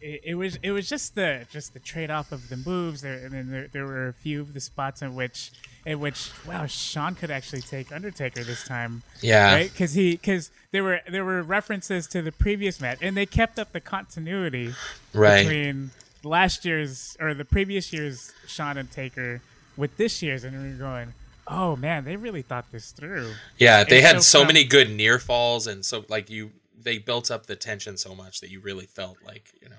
[0.00, 3.14] It, it was it was just the just the trade off of the moves there,
[3.24, 5.50] and then there, there were a few of the spots in which
[5.86, 9.54] in which wow Shawn could actually take Undertaker this time Yeah.
[9.54, 13.24] right because he because there were there were references to the previous match and they
[13.24, 14.74] kept up the continuity
[15.14, 15.42] Right.
[15.44, 15.90] between
[16.22, 19.40] last year's or the previous year's Shawn and Taker
[19.74, 21.14] with this year's, and we're going,
[21.46, 23.32] oh man, they really thought this through.
[23.58, 26.98] Yeah, they It's had so so many good near falls, and so like you, they
[26.98, 29.76] built up the tension so much that you really felt like you know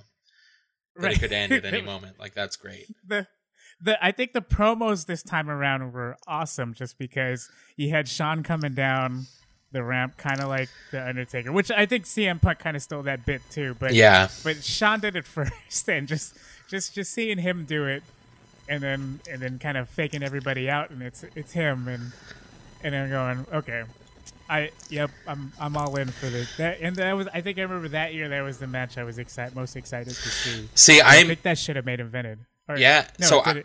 [0.98, 2.20] that it could end at any moment.
[2.20, 2.88] Like that's great.
[3.08, 3.28] the
[3.82, 8.44] the I think the promos this time around were awesome just because you had Shawn
[8.44, 9.28] coming down
[9.72, 13.04] the ramp kind of like the Undertaker, which I think CM Punk kind of stole
[13.04, 16.38] that bit too, but Yeah, but Shawn did it first and just
[16.70, 18.04] just just seeing him do it
[18.68, 22.12] and then and then kind of faking everybody out and it's it's him and
[22.84, 23.84] and then going okay.
[24.50, 27.62] I yep I'm I'm all in for this that and that was I think I
[27.64, 30.70] remember that year that was the match I was excited most excited to see.
[30.76, 32.40] See, I think that should have made invented.
[32.68, 33.64] Or- Yeah, no, so I-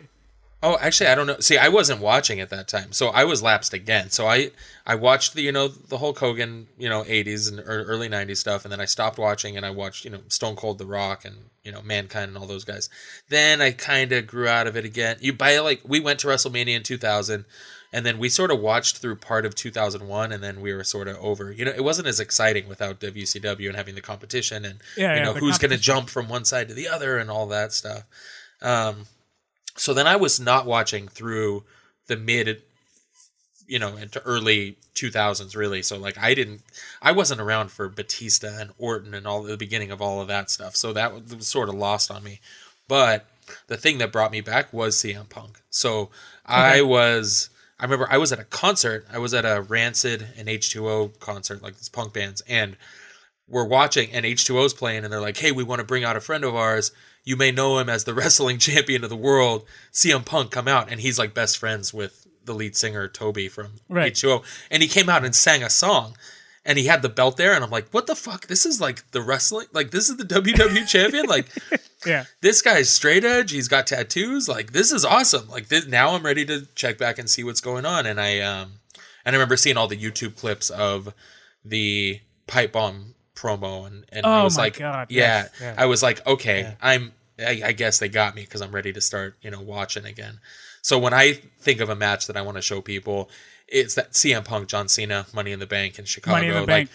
[0.63, 1.39] Oh, actually, I don't know.
[1.39, 4.11] See, I wasn't watching at that time, so I was lapsed again.
[4.11, 4.51] So I
[4.85, 8.63] I watched the you know the Hulk Hogan you know '80s and early '90s stuff,
[8.63, 11.35] and then I stopped watching and I watched you know Stone Cold, The Rock, and
[11.63, 12.89] you know Mankind and all those guys.
[13.29, 15.17] Then I kind of grew out of it again.
[15.19, 17.45] You by like we went to WrestleMania in 2000,
[17.91, 21.07] and then we sort of watched through part of 2001, and then we were sort
[21.07, 21.51] of over.
[21.51, 25.19] You know, it wasn't as exciting without WCW and having the competition and Yeah, you
[25.19, 27.73] yeah, know who's going to jump from one side to the other and all that
[27.73, 28.03] stuff.
[28.61, 29.07] Um,
[29.75, 31.63] so then I was not watching through
[32.07, 32.61] the mid,
[33.67, 35.81] you know, into early 2000s really.
[35.81, 36.61] So like I didn't,
[37.01, 40.49] I wasn't around for Batista and Orton and all the beginning of all of that
[40.49, 40.75] stuff.
[40.75, 42.39] So that was, sort of lost on me.
[42.87, 43.25] But
[43.67, 45.61] the thing that brought me back was CM Punk.
[45.69, 46.09] So
[46.45, 47.49] I was.
[47.79, 49.07] I remember I was at a concert.
[49.11, 52.77] I was at a Rancid and H2O concert, like these punk bands, and
[53.47, 56.21] we're watching and H2O's playing and they're like, "Hey, we want to bring out a
[56.21, 56.91] friend of ours.
[57.23, 60.91] You may know him as the wrestling champion of the world, CM Punk come out."
[60.91, 64.13] And he's like best friends with the lead singer Toby from Right.
[64.13, 64.43] H2O.
[64.71, 66.15] And he came out and sang a song.
[66.63, 68.45] And he had the belt there and I'm like, "What the fuck?
[68.45, 71.25] This is like the wrestling like this is the WWE champion?
[71.25, 71.47] Like
[72.05, 73.51] yeah this guy's straight edge.
[73.51, 74.47] He's got tattoos.
[74.47, 75.49] Like this is awesome.
[75.49, 78.05] Like this, now I'm ready to check back and see what's going on.
[78.05, 78.73] And I um
[79.25, 81.13] and I remember seeing all the YouTube clips of
[81.65, 85.75] the pipe bomb promo and and I Oh was my like, God, yeah, yes, yeah.
[85.77, 86.73] I was like, okay, Yeah.
[86.81, 87.13] I'm.
[87.39, 90.39] I, I guess they got me because I'm ready to start, you know, watching again.
[90.83, 93.31] So when I think of a match that I want to show people,
[93.67, 96.35] it's that CM Punk, John Cena, Money in the Bank in Chicago.
[96.35, 96.89] Money in the like, Bank.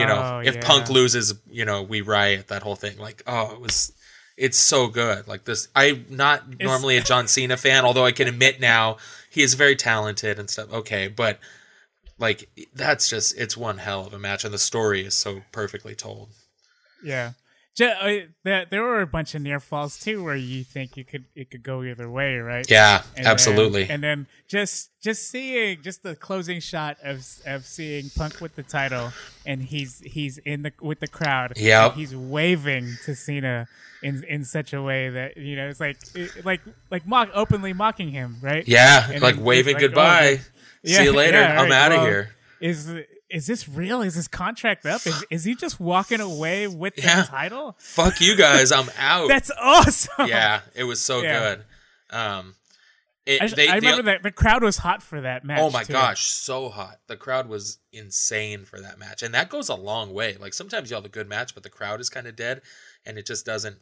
[0.00, 0.60] you know, Oh, if yeah.
[0.66, 2.48] Punk loses, you know, we riot.
[2.48, 3.92] That whole thing, like, oh, it was,
[4.36, 5.28] it's so good.
[5.28, 8.96] Like this, I'm not normally a John Cena fan, although I can admit now
[9.30, 10.72] he is very talented and stuff.
[10.72, 11.38] Okay, but
[12.22, 15.94] like that's just it's one hell of a match, and the story is so perfectly
[15.94, 16.30] told.
[17.04, 17.32] Yeah.
[17.74, 21.04] Ju- uh, there, there were a bunch of near falls too, where you think you
[21.04, 22.70] could it could go either way, right?
[22.70, 23.88] Yeah, And then- absolutely.
[23.88, 28.62] and then just just seeing just the closing shot of of seeing Punk with the
[28.62, 29.12] title,
[29.46, 31.54] and he's he's in the with the crowd.
[31.56, 33.68] Yeah, he's waving to Cena
[34.02, 37.72] in in such a way that you know it's like it, like like mock openly
[37.72, 38.68] mocking him, right?
[38.68, 40.40] yeah, And like then waving like, goodbye.
[40.42, 40.51] oh,
[40.84, 41.38] See you later.
[41.40, 42.34] yeah, I'm right, out of well, here.
[42.60, 42.92] Is
[43.30, 44.02] is this real?
[44.02, 45.06] Is this contract up?
[45.06, 47.22] Is, is he just walking away with the Yeah.
[47.24, 47.76] title?
[47.78, 48.70] Fuck you guys.
[48.72, 49.28] I'm out.
[49.28, 50.28] That's awesome.
[50.28, 51.38] yeah, it was so Yeah.
[51.40, 51.64] good.
[52.16, 52.54] Um,
[53.24, 55.60] it, I, they- I remember that the crowd was hot for that match.
[55.62, 55.92] Oh my too.
[55.92, 56.98] gosh, so hot.
[57.06, 59.22] The crowd was insane for that match.
[59.22, 60.36] And that goes a long way.
[60.38, 62.62] Like sometimes you have a good match, but the crowd is kind of dead
[63.06, 63.76] and it just doesn't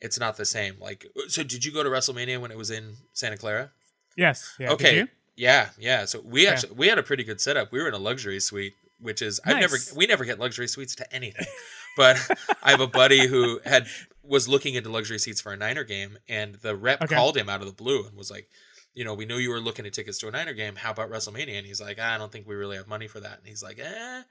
[0.00, 0.76] it's not the same.
[0.80, 3.72] Like so did you go to WrestleMania when it was in Santa Clara?
[4.16, 4.54] Yes.
[4.58, 4.72] Yeah.
[4.72, 5.06] Okay.
[5.36, 6.04] Yeah, yeah.
[6.04, 6.50] So we Yeah.
[6.52, 7.72] actually we had a pretty good setup.
[7.72, 10.94] We were in a luxury suite, which is I've never we never get luxury suites
[10.96, 11.46] to anything.
[11.96, 12.16] but
[12.62, 13.86] I have a buddy who had
[14.22, 17.14] was looking into luxury seats for a Niner game, and the rep Okay.
[17.14, 18.48] called him out of the blue and was like,
[18.94, 20.76] you know, we knew you were looking at tickets to a Niner game.
[20.76, 21.58] How about WrestleMania?
[21.58, 23.38] And he's like, I don't think we really have money for that.
[23.38, 24.22] And he's like, eh,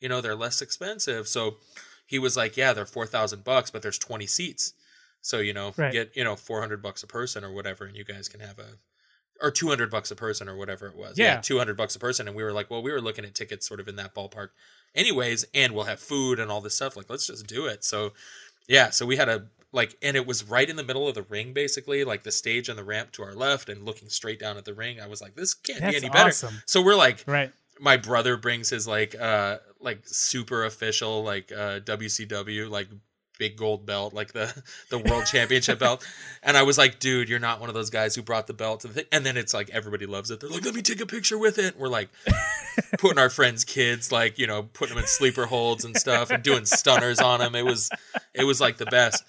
[0.00, 1.26] you know, they're less expensive.
[1.26, 1.56] So
[2.06, 4.74] he was like, yeah, they're four thousand bucks, but there's twenty seats.
[5.22, 5.92] So you know, Right.
[5.92, 8.58] get you know four hundred bucks a person or whatever, and you guys can have
[8.58, 8.76] a
[9.42, 11.18] or 200 bucks a person or whatever it was.
[11.18, 11.40] Yeah.
[11.40, 12.26] 200 bucks a person.
[12.28, 14.48] And we were like, well, we were looking at tickets sort of in that ballpark
[14.94, 16.96] anyways, and we'll have food and all this stuff.
[16.96, 17.84] Like, let's just do it.
[17.84, 18.12] So,
[18.68, 21.22] yeah, so we had a, like, and it was right in the middle of the
[21.22, 24.56] ring, basically, like the stage and the ramp to our left and looking straight down
[24.56, 25.00] at the ring.
[25.00, 26.28] I was like, this can't That's be any better.
[26.28, 26.62] awesome.
[26.66, 27.52] So we're like, Right.
[27.80, 32.88] my brother brings his like uh like super official like uh WCW like
[33.40, 36.06] big gold belt like the the world championship belt.
[36.42, 38.80] And I was like dude you're not one of those guys who brought the belt
[38.80, 40.40] to the thing and then it's like everybody loves it.
[40.40, 41.78] They're like let me take a picture with it.
[41.78, 42.10] We're like
[42.98, 46.42] putting our friends kids like you know putting them in sleeper holds and stuff and
[46.42, 47.88] doing stunners on them it was
[48.34, 49.24] it was like the best.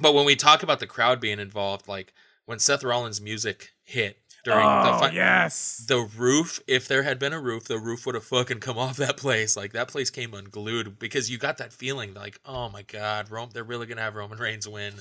[0.00, 2.12] But when we talk about the crowd being involved like
[2.44, 5.84] when Seth Rollins music hit during the oh fi- yes.
[5.88, 8.96] the roof if there had been a roof the roof would have fucking come off
[8.96, 12.82] that place like that place came unglued because you got that feeling like oh my
[12.82, 14.94] god Rome they're really gonna have roman reigns win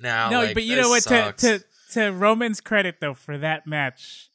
[0.00, 0.30] now.
[0.30, 1.02] no, like, but you know what?
[1.04, 4.30] To, to to Roman's credit though, for that match,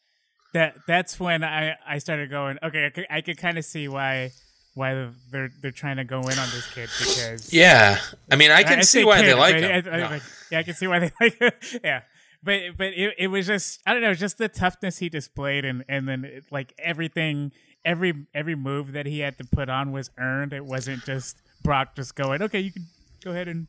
[0.54, 2.58] that that's when I I started going.
[2.64, 4.32] Okay, I could, I could kind of see why
[4.76, 8.00] why they're they're trying to go in on this kid because yeah,
[8.32, 9.72] I mean, I can see say why kid, they like him.
[9.72, 10.20] I- I- No.
[10.52, 11.38] yeah, I can see why they like.
[11.40, 11.52] him.
[11.84, 12.02] yeah,
[12.48, 15.84] but but it, it was just I don't know, just the toughness he displayed, and
[15.88, 17.52] and then it, like everything,
[17.86, 20.54] every every move that he had to put on was earned.
[20.54, 22.86] It wasn't just Brock just going, okay, you can
[23.24, 23.68] go ahead and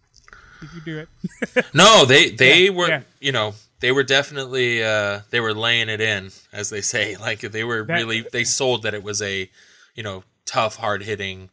[0.63, 1.65] you can do it.
[1.75, 3.01] No, they they Yeah, were yeah.
[3.21, 7.41] you know they were definitely uh, they were laying it in as they say like
[7.41, 9.51] they were That- really they sold that it was a
[9.95, 11.51] you know tough hard hitting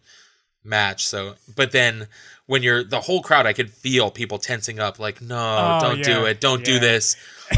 [0.65, 1.07] match.
[1.07, 2.07] So but then
[2.47, 6.03] when you're the whole crowd, I could feel people tensing up like no, Oh, don't
[6.03, 7.15] do it, don't do this.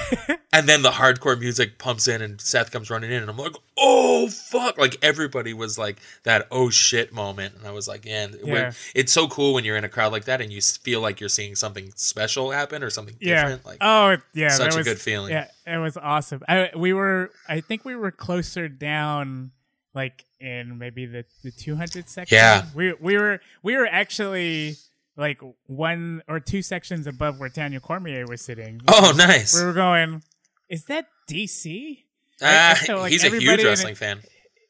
[0.54, 3.56] and then the hardcore music pumps in and Seth comes running in and I'm like
[3.78, 8.28] oh fuck like everybody was like that oh shit moment and I was like yeah,
[8.44, 8.74] Yeah.
[8.94, 11.30] it's so cool when you're in a crowd like that and you feel like you're
[11.30, 13.44] seeing something special happen or something yeah.
[13.44, 14.50] different like oh, it- yeah.
[14.50, 15.32] such a was, good feeling.
[15.32, 16.44] Yeah, it was awesome.
[16.50, 19.52] I we were I think we were closer down
[19.98, 22.36] like in maybe the the 200 section.
[22.36, 22.66] Yeah.
[22.76, 24.76] We we were we were actually
[25.18, 28.80] like one or two sections above where Daniel Cormier was sitting.
[28.88, 30.22] oh nice We were going,
[30.70, 32.04] is that DC?
[32.40, 34.22] Ah, so, like, he's a huge everybody in wrestling fan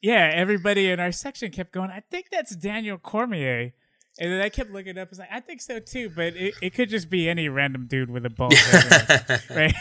[0.01, 3.73] Yeah, everybody in our section kept going, I think that's Daniel Cormier.
[4.19, 5.07] And then I kept looking up.
[5.07, 7.85] I was like, I think so too, but it, it could just be any random
[7.85, 9.73] dude with a bald head, right?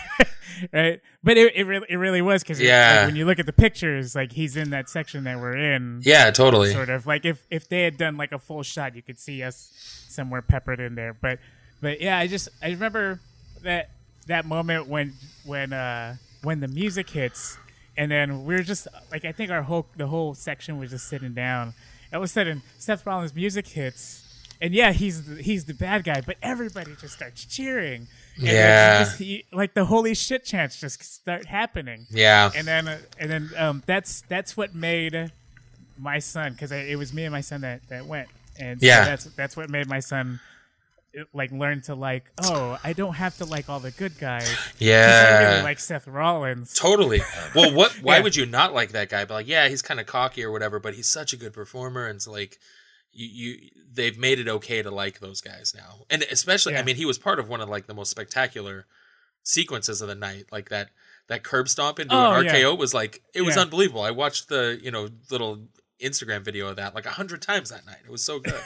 [0.72, 1.00] right?
[1.24, 3.06] But it, it really it really was because Yeah.
[3.06, 6.00] when you look at the pictures, like he's in that section that we're in.
[6.04, 9.02] yeah totally Sort of like if if they had done like a full shot, you
[9.02, 9.70] could see us
[10.08, 11.14] somewhere peppered in there.
[11.14, 11.38] But
[11.80, 13.20] but yeah, I just I remember
[13.62, 13.90] that
[14.26, 17.56] that moment when when uh when the music hits
[17.96, 21.08] and then we are just like I think our whole the whole section was just
[21.08, 21.72] sitting down.
[22.12, 24.22] All of a sudden, Seth Rollins' music hits,
[24.60, 28.08] and yeah, he's the, he's the bad guy, but everybody just starts cheering.
[28.36, 28.98] And Yeah.
[29.04, 33.30] just- he- like the holy shit chants just start happening yeah and then uh, and
[33.30, 35.32] then um, that's that's what made
[35.98, 38.28] my son because it was me and my son that that went
[38.60, 39.04] and so Yeah.
[39.06, 40.38] that's that's what made my son
[41.18, 44.46] uh, like learn to like oh I don't have to like all the good guys
[44.46, 47.22] 'cause I yeah really like Seth Rollins Totally.
[47.54, 47.92] Well, what?
[48.02, 48.22] Why Yeah.
[48.22, 49.24] would you not like that guy?
[49.24, 52.06] But like, yeah, he's kind of cocky or whatever, but he's such a good performer,
[52.06, 52.58] and it's like,
[53.16, 56.96] you, you, they've made it okay to like those guys now, and especially, I mean,
[56.96, 58.86] he was part of one of like the most spectacular
[59.42, 60.90] sequences of the night, like that
[61.28, 62.54] that curb stomp into Oh, an yeah.
[62.54, 63.62] RKO was like it was Yeah.
[63.62, 64.02] unbelievable.
[64.02, 65.66] I watched the you know little
[66.02, 67.98] Instagram video of that like a hundred times that night.
[68.04, 68.60] It was so good.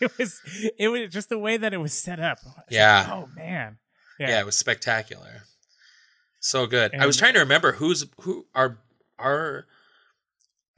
[0.00, 0.40] it was
[0.78, 3.08] it was just the way that it was set up was like, Yeah.
[3.12, 3.78] oh man
[4.18, 4.40] yeah.
[4.40, 5.42] it was spectacular.
[6.40, 6.94] So good.
[6.94, 8.78] I was trying to remember who's who our
[9.18, 9.66] our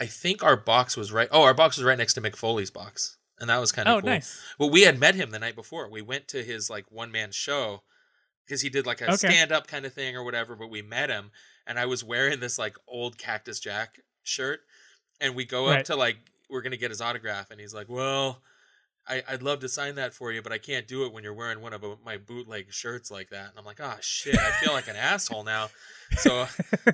[0.01, 1.29] I think our box was right.
[1.33, 3.17] Oh, our box was right next to Mick Foley's box.
[3.41, 4.11] And that was kind of oh cool.
[4.11, 5.89] nice Well, we had met him the night before.
[5.89, 7.83] We went to his like one man show
[8.47, 9.17] because he did like a Okay.
[9.17, 11.31] stand up kind of thing or whatever, but we met him
[11.67, 14.61] and I was wearing this like old Cactus Jack shirt
[15.21, 15.85] and we go up Right.
[15.87, 16.17] to like
[16.51, 18.43] we're going to get his autograph and he's like, "Well,
[19.09, 21.33] I, I'd love to sign that for you, but I can't do it when you're
[21.35, 23.51] wearing one of my bootleg shirts like that.
[23.51, 25.69] And I'm like, oh shit, I feel like an asshole now.
[26.19, 26.47] So,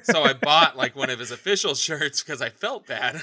[0.03, 3.21] so I bought like one of his official shirts because I felt bad,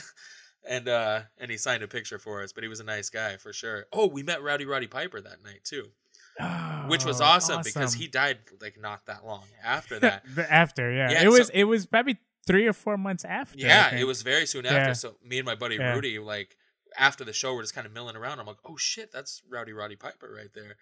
[0.67, 2.51] and uh, and he signed a picture for us.
[2.53, 3.85] But he was a nice guy for sure.
[3.93, 5.87] Oh, we met Rowdy Roddy Piper that night too,
[6.87, 10.23] which was Oh, awesome, because he died like not that long after that.
[10.49, 13.95] After yeah, Yeah, it was so- it was maybe three or four months after Yeah,
[13.95, 14.77] it was very soon after.
[14.77, 14.93] Yeah.
[14.93, 15.93] So me and my buddy Yeah.
[15.93, 16.57] Rudy, like
[16.97, 18.39] after the show, we're just kind of milling around.
[18.39, 20.75] I'm like, oh shit, that's Rowdy Roddy Piper right there.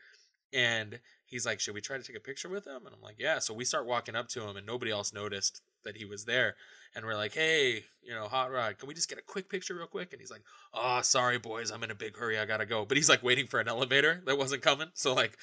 [0.51, 2.85] And he's like, should we try to take a picture with him?
[2.85, 3.39] And I'm like, yeah.
[3.39, 6.55] So we start walking up to him, and nobody else noticed that he was there.
[6.95, 9.75] And we're like, hey, you know, Hot Rod, can we just get a quick picture
[9.75, 10.11] real quick?
[10.11, 10.41] And he's like,
[10.73, 12.83] oh, sorry, boys, I'm in a big hurry, I gotta go.
[12.83, 14.87] But he's like waiting for an elevator that wasn't coming.
[14.95, 15.37] So like,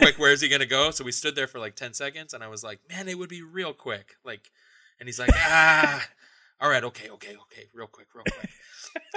[0.00, 0.90] like, where's he gonna go?
[0.92, 3.28] So we stood there for like ten seconds, and I was like, man, it would
[3.28, 4.50] be real quick, like.
[5.00, 6.04] And he's like, ah,
[6.60, 8.50] all right, okay, okay, okay, real quick, real quick.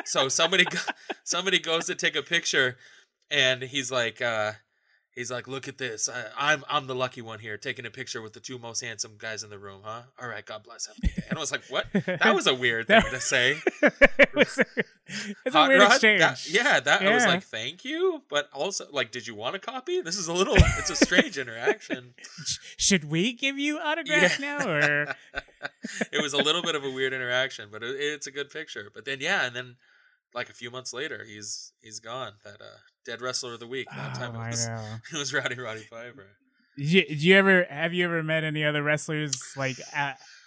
[0.06, 0.66] So somebody,
[1.24, 2.78] somebody goes to take a picture,
[3.30, 4.54] and he's like, uh,
[5.16, 8.22] he's like, look at this, I, I'm, I'm the lucky one here, taking a picture
[8.22, 10.02] with the two most handsome guys in the room, huh?
[10.22, 10.96] All right, God bless him.
[11.30, 11.86] And I was like, what?
[12.06, 13.56] That was a weird thing to say.
[13.82, 14.66] it was a,
[15.46, 15.92] it's a weird Rod?
[15.92, 16.20] exchange.
[16.20, 19.60] That- yeah, that I was like, thank you, but also like, did you want a
[19.60, 20.02] copy?
[20.02, 22.14] This is a little, it's a strange interaction.
[22.78, 24.58] Should we give you autographs Yeah.
[24.58, 25.16] now, or
[26.12, 28.90] it was a little bit of a weird interaction, but it, it's a good picture.
[28.94, 29.76] But then yeah, and then
[30.34, 32.34] like a few months later, he's he's gone.
[32.44, 33.88] That uh, dead wrestler of the week.
[33.96, 34.68] That time Oh, it I was
[35.14, 36.28] it was Rowdy Roddy Piper.
[36.78, 39.78] Did you, did you ever have you ever met any other wrestlers like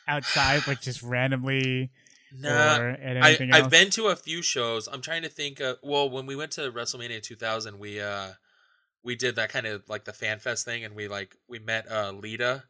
[0.08, 1.90] outside, like just randomly,
[2.36, 3.38] Nah, or at I?
[3.52, 4.88] I've been to a few shows.
[4.90, 5.60] I'm trying to think.
[5.60, 8.28] Of, well, when we went to WrestleMania 2000, we uh
[9.02, 11.90] we did that kind of like the fan fest thing, and we like we met
[11.90, 12.64] uh Lita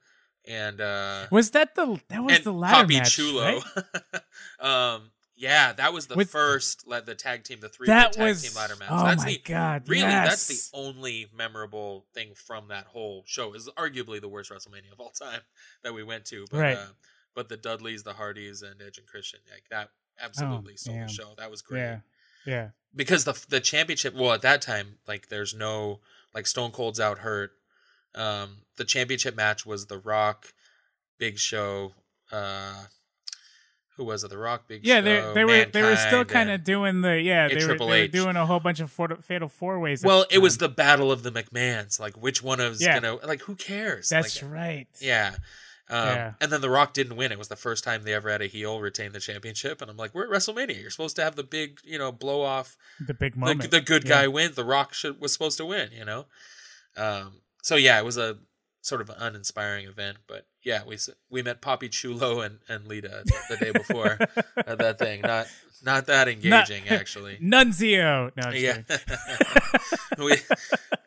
[0.47, 3.17] and uh Was that the that was the ladder Poppy match?
[3.17, 3.43] Chulo.
[3.45, 4.23] right?
[4.95, 8.23] um, yeah, that was the Was- first led the tag team, the three That tag
[8.23, 8.89] was team ladder match.
[8.91, 9.89] oh that's my the god!
[9.89, 13.55] really that's the only memorable thing from that whole show.
[13.55, 15.41] Is arguably the worst WrestleMania of all time
[15.83, 16.45] that we went to.
[16.51, 16.77] But Right.
[16.77, 16.87] uh,
[17.35, 21.07] but the Dudleys, the Hardys, and Edge and Christian, like that absolutely stole Oh, damn.
[21.09, 21.35] the show.
[21.37, 21.99] That was great yeah,
[22.47, 22.69] yeah.
[22.95, 24.15] because the the championship.
[24.15, 26.01] Well, at that time, like there's no
[26.33, 27.53] like Stone Cold's out hurt.
[28.15, 30.53] Um, the championship match was The Rock,
[31.19, 31.95] Big Show.
[32.31, 32.85] Uh,
[33.97, 34.31] who was it?
[34.31, 35.03] The Rock, Big Yeah, Show.
[35.03, 38.09] they they were they were still kind of doing the yeah they were, they were
[38.09, 40.03] doing a whole bunch of four, fatal four ways.
[40.03, 42.01] Well, it was the battle of the McMahons.
[42.01, 42.99] Like, which one of Yeah.
[43.01, 43.43] gonna like?
[43.43, 44.09] Who cares?
[44.09, 44.87] that's Like, right.
[45.01, 45.37] Yeah.
[45.91, 46.33] Um, Yeah.
[46.41, 47.31] And then The Rock didn't win.
[47.31, 49.83] It was the first time they ever had a heel retain the championship.
[49.83, 50.81] And I'm like, we're at WrestleMania.
[50.81, 52.77] You're supposed to have the big, you know, blow off.
[52.99, 53.71] the big moment.
[53.71, 54.23] the good Yeah.
[54.23, 54.57] guy wins.
[54.57, 55.91] The Rock should was supposed to win.
[55.93, 56.27] You know.
[56.97, 57.41] Um.
[57.63, 58.39] So yeah, it was a
[58.85, 60.19] sort of an uninspiring event.
[60.29, 60.99] But yeah, we
[61.31, 64.19] we met Poppy Chulo and and Lita the, the day before
[64.57, 65.23] at that thing.
[65.23, 65.47] Not
[65.83, 67.39] not that engaging actually.
[67.43, 68.31] Nunzio.
[68.37, 68.79] No, I'm Yeah.
[70.19, 70.37] we,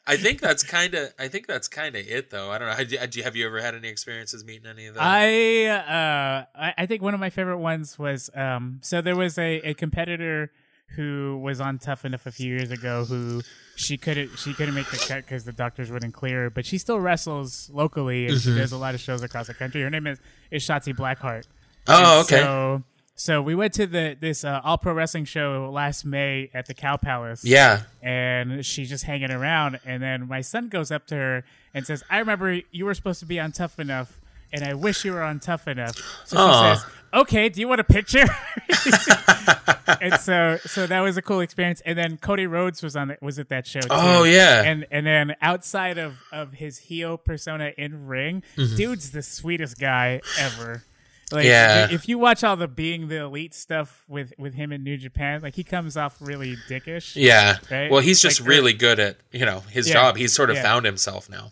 [0.06, 1.14] I think that's kind of.
[1.20, 2.50] I think that's kind of it, though.
[2.52, 2.74] I don't know.
[2.76, 5.04] Have you, have you- have you ever had any experiences meeting any of them?
[5.06, 9.38] I uh I, I think one of my favorite ones was um so there was
[9.38, 10.52] a, a competitor
[10.96, 13.42] who was on Tough Enough a few years ago who
[13.76, 16.78] she couldn't she couldn't make the cut because the doctors wouldn't clear her, but she
[16.78, 18.58] still wrestles locally and she Mm-hmm.
[18.60, 19.82] does a lot of shows across the country.
[19.82, 20.20] Her name is
[20.52, 21.46] is Shotzi Blackheart.
[21.88, 22.40] oh, And okay.
[22.42, 22.84] So
[23.20, 26.74] so we went to the this uh, all pro wrestling show last May at the
[26.74, 27.44] Cow Palace.
[27.44, 27.82] yeah.
[28.02, 29.80] and she's just hanging around.
[29.86, 33.20] And then my son goes up to her and says, "I remember you were supposed
[33.22, 34.20] to be on Tough Enough,
[34.54, 35.96] and I wish you were on Tough Enough."
[36.26, 38.26] So she says, "Okay, do you want a picture?"
[40.02, 41.82] and so so that was a cool experience.
[41.86, 43.80] And then Cody Rhodes was on the, was at that show.
[43.82, 43.88] Too.
[43.92, 44.64] Oh, yeah.
[44.64, 48.76] and and then outside of of his heel persona in ring, Mm-hmm.
[48.76, 50.84] dude's the sweetest guy ever.
[51.32, 51.90] Like, Yeah.
[51.92, 55.42] if you watch all the being the elite stuff with with him in New Japan,
[55.42, 57.16] like he comes off really dickish.
[57.16, 57.58] Yeah.
[57.70, 57.92] Right?
[57.92, 59.94] Well, he's just Like, really good at you know his Yeah.
[59.94, 60.18] job.
[60.18, 60.64] He's sort of Yeah.
[60.64, 61.52] found himself now.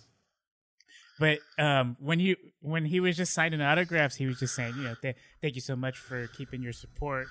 [1.20, 4.84] But um, when you when he was just signing autographs, he was just saying, you
[4.84, 7.28] know, th- thank you so much for keeping your support,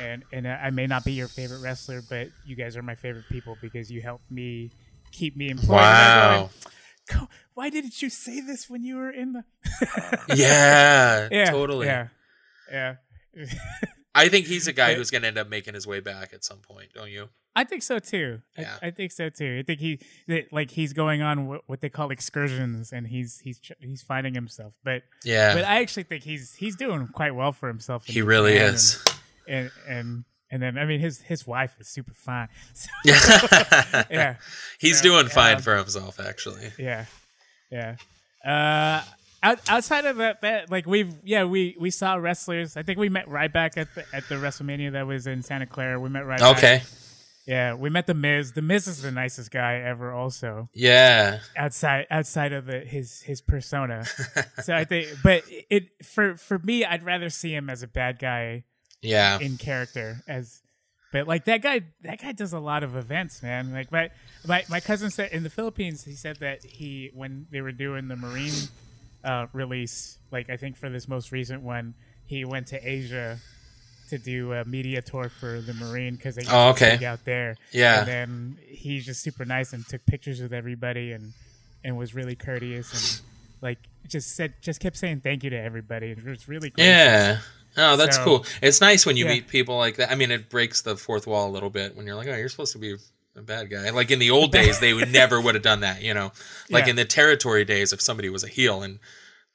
[0.00, 2.94] and and uh, I may not be your favorite wrestler, but you guys are my
[2.94, 4.70] favorite people because you helped me
[5.12, 5.78] keep me employed.
[5.78, 6.50] And I was Wow.
[7.12, 9.44] going, Why didn't you say this when you were in the?
[10.34, 11.28] Yeah.
[11.30, 11.86] Yeah, Totally.
[11.86, 12.08] Yeah,
[12.70, 12.94] yeah.
[14.14, 16.44] I think he's a guy who's going to end up making his way back at
[16.44, 16.88] some point.
[16.94, 17.28] Don't you?
[17.60, 18.40] I think so too.
[18.56, 18.76] Yeah.
[18.82, 19.58] I, I think so too.
[19.60, 19.98] I think he
[20.28, 24.34] that, like he's going on what, what they call excursions, and he's he's he's finding
[24.34, 24.74] himself.
[24.84, 25.54] But Yeah.
[25.54, 28.04] but I actually think he's he's doing quite well for himself.
[28.06, 29.02] he really is.
[29.48, 32.48] And, and and and then I mean his his wife is super fine.
[32.74, 34.04] So, yeah.
[34.10, 34.34] yeah,
[34.78, 36.72] He's doing fine Um, for himself, actually.
[36.78, 37.06] yeah,
[37.70, 37.96] yeah.
[38.44, 39.02] Uh,
[39.42, 42.76] out, outside of that, that like we've yeah we we saw wrestlers.
[42.76, 45.98] I think we met Ryback at the at the WrestleMania that was in Santa Clara.
[46.00, 46.56] We met Ryback.
[46.56, 46.82] Okay.
[47.48, 48.52] Yeah, we met the Miz.
[48.52, 50.12] The Miz is the nicest guy ever.
[50.12, 51.40] Also, Yeah.
[51.56, 54.04] outside outside of the, his his persona.
[54.62, 58.18] so I think, but it for for me, I'd rather see him as a bad
[58.18, 58.64] guy
[59.00, 59.38] Yeah.
[59.40, 60.60] in character as.
[61.10, 63.72] But like that guy, that guy does a lot of events, man.
[63.72, 64.10] Like my
[64.46, 68.08] my my cousin said in the Philippines, he said that he when they were doing
[68.08, 68.52] the Marine
[69.24, 71.94] uh, release, like I think for this most recent one,
[72.26, 73.38] he went to Asia
[74.08, 77.04] to do a media tour for the Marine because they Oh, okay.
[77.04, 77.56] out there.
[77.72, 78.00] Yeah.
[78.00, 81.32] And then he's just super nice and took pictures with everybody and
[81.84, 83.26] and was really courteous and
[83.62, 83.78] like
[84.08, 86.08] just said just kept saying thank you to everybody.
[86.10, 86.88] It was really gracious.
[86.88, 87.38] Yeah.
[87.76, 88.46] Oh, that's So- cool.
[88.62, 89.34] It's nice when you Yeah.
[89.34, 90.10] meet people like that.
[90.10, 92.48] I mean, it breaks the fourth wall a little bit when you're like, oh, you're
[92.48, 92.96] supposed to be
[93.36, 93.90] a bad guy.
[93.90, 96.02] Like in the old days, they would never would have done that.
[96.02, 96.32] You know,
[96.70, 96.90] like Yeah.
[96.90, 98.98] in the territory days, if somebody was a heel and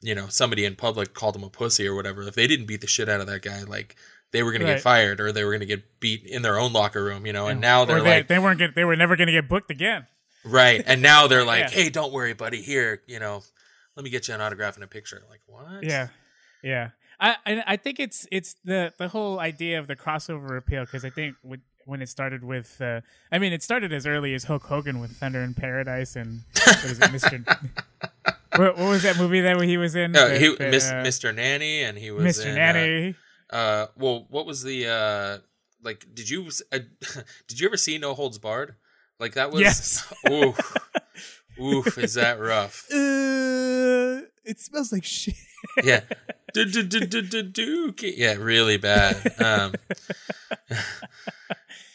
[0.00, 2.80] you know somebody in public called him a pussy or whatever, if they didn't beat
[2.80, 3.96] the shit out of that guy, like
[4.34, 6.58] they were going to get fired or they were going to get beat in their
[6.58, 7.24] own locker room.
[7.24, 9.32] You know, and now they're they, like, they weren't get, they were never going to
[9.32, 10.06] get booked again.
[10.44, 11.70] right, and now they're like, Yeah.
[11.70, 12.60] hey, don't worry, buddy.
[12.60, 13.42] Here, you know,
[13.96, 15.22] let me get you an autograph and a picture.
[15.30, 15.84] Like what?
[15.84, 16.08] Yeah,
[16.62, 16.90] yeah.
[17.20, 21.04] I I, I think it's it's the the whole idea of the crossover appeal because
[21.04, 24.44] I think with, when it started with, uh, I mean, it started as early as
[24.44, 27.38] Hulk Hogan with Thunder in Paradise and what is it, Mister?
[28.56, 30.12] what, what was that movie that he was in?
[30.12, 31.34] That- he, that, Miss, uh, Mr.
[31.34, 32.46] Nanny, and he was Mr.
[32.46, 33.10] in, uh, Nanny.
[33.10, 33.12] Uh,
[33.96, 35.38] well, what was the uh,
[35.82, 36.06] like?
[36.12, 36.78] Did you uh,
[37.46, 38.74] did you ever see No Holds Barred?
[39.20, 39.60] Like that was.
[39.60, 40.12] Yes.
[40.30, 40.76] Oof,
[41.60, 42.86] oof, is that rough?
[42.92, 45.36] uh, it smells like shit.
[45.84, 46.00] Yeah.
[48.16, 49.34] Yeah, really bad.
[49.40, 49.74] Um,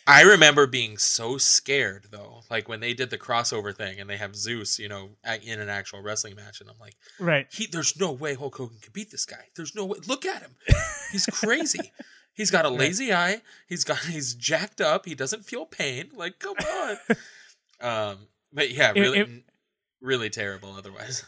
[0.10, 4.18] I remember being so scared though, like when they did the crossover thing and they
[4.18, 5.10] have Zeus, you know,
[5.44, 7.48] in an actual wrestling match, and I'm like, Right.
[7.52, 9.46] he, there's no way Hulk Hogan can beat this guy.
[9.56, 10.00] There's no way.
[10.08, 10.56] Look at him,
[11.12, 11.92] he's crazy.
[12.34, 13.42] He's got a lazy eye.
[13.68, 15.06] He's got he's jacked up.
[15.06, 16.10] He doesn't feel pain.
[16.16, 16.98] Like, come on.
[17.82, 18.18] um,
[18.52, 19.44] but yeah, It- really, it-
[20.02, 20.74] really terrible.
[20.76, 21.24] Otherwise,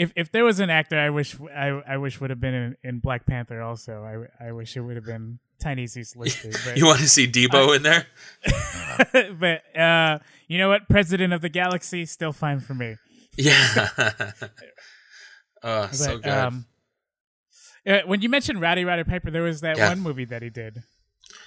[0.00, 2.76] If if there was an actor I wish I, I wish would have been in,
[2.82, 4.02] in Black Panther also,
[4.40, 6.50] I, I wish it would have been Tiny Zeus Lister.
[6.64, 8.06] But, you want to see Debo in there?
[9.38, 10.88] but uh, you know what?
[10.88, 12.96] President of the Galaxy, still fine for me.
[13.36, 13.88] Yeah.
[15.62, 16.32] uh, so good.
[16.32, 16.64] Um,
[17.86, 19.90] uh, when you mentioned Rowdy Roddy Piper, there was that Yeah.
[19.90, 20.82] one movie that he did.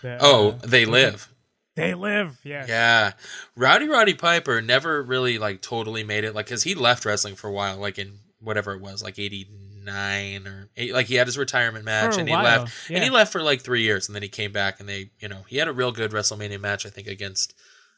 [0.03, 1.27] The, oh, uh, they live.
[1.75, 2.37] they live.
[2.43, 2.65] Yeah.
[2.67, 3.11] Yeah,
[3.55, 7.47] Rowdy Roddy Piper never really like totally made it like because he left wrestling for
[7.47, 9.47] a while, like in whatever it was, like eighty
[9.83, 13.09] nine or eight, like he had his retirement match and he while, left, and he
[13.09, 15.57] left for like three years, and then he came back and they, you know, he
[15.57, 17.53] had a real good WrestleMania match, I think, against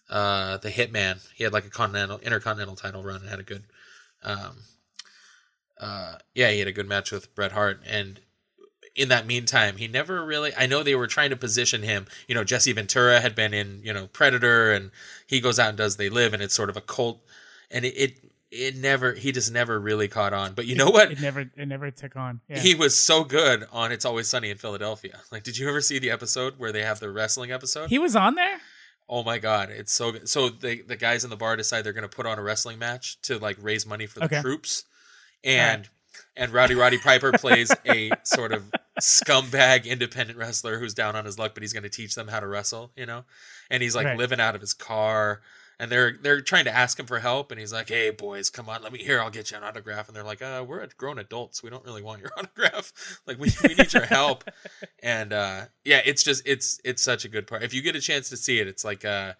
[0.09, 1.27] uh the Hitman.
[1.35, 3.63] He had like a continental, intercontinental title run and had a good,
[4.23, 4.57] um,
[5.79, 8.19] uh, yeah, he had a good match with Bret Hart and.
[8.97, 10.53] In that meantime, he never really.
[10.57, 12.05] I know they were trying to position him.
[12.29, 14.89] You know, Jesse Ventura had been in, you know, Predator, and
[15.27, 17.21] he goes out and does They Live, and it's sort of a cult,
[17.69, 18.19] and it it,
[18.55, 19.13] it never.
[19.13, 20.53] He just never really caught on.
[20.53, 21.11] But you know what?
[21.11, 22.41] It never it never took on.
[22.47, 22.59] Yeah.
[22.59, 25.19] He was so good on It's Always Sunny in Philadelphia.
[25.31, 27.89] Like, did you ever see the episode where they have the wrestling episode?
[27.89, 28.59] He was on there.
[29.09, 30.29] oh my god, it's so good.
[30.29, 32.79] So the the guys in the bar decide they're going to put on a wrestling
[32.79, 34.41] match to like raise money for the Okay.
[34.41, 34.85] troops,
[35.43, 35.89] and
[36.37, 38.63] and Rowdy Roddy Piper plays a sort of
[39.01, 42.39] scumbag independent wrestler who's down on his luck, but he's going to teach them how
[42.39, 42.91] to wrestle.
[42.95, 43.25] You know,
[43.69, 44.17] and he's like Right.
[44.17, 45.41] living out of his car.
[45.79, 48.69] And they're they're trying to ask him for help, and he's like, "Hey boys, come
[48.69, 49.19] on, let me here.
[49.19, 51.61] I'll get you an autograph." And they're like, "Uh, we're grown adults.
[51.61, 52.93] We don't really want your autograph.
[53.27, 54.43] Like, we, we need your help."
[55.03, 57.61] and uh, yeah, it's just it's it's such a good part.
[57.63, 59.33] If you get a chance to see it, it's like uh,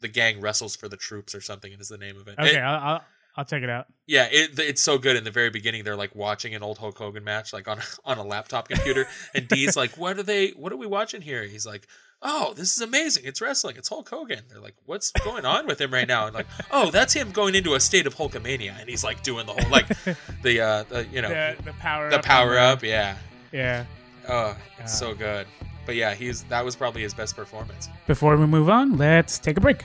[0.00, 1.72] the gang wrestles for the troops or something.
[1.72, 2.38] Is the name of it.
[2.38, 3.04] Okay, It- I'll, I'll
[3.36, 3.86] I'll check it out.
[4.08, 5.16] yeah, it, it's so good.
[5.16, 8.18] In the very beginning, they're like watching an old Hulk Hogan match, like on on
[8.18, 10.48] a laptop computer, and Dee's like, "What are they?
[10.50, 11.86] What are we watching here?" He's like,
[12.22, 13.24] "Oh, this is amazing!
[13.26, 13.76] It's wrestling.
[13.76, 16.90] It's Hulk Hogan." They're like, "What's going on with him right now?" And like, "Oh,
[16.90, 19.86] that's him going into a state of Hulkamania," and he's like doing the whole like
[20.42, 23.16] the uh, the you know The the power the up power and up, yeah.
[23.52, 23.84] Yeah.
[24.28, 25.46] Oh, it's Uh, so good.
[25.86, 27.88] But yeah, he's that was probably his best performance.
[28.06, 29.84] Before we move on, let's take a break.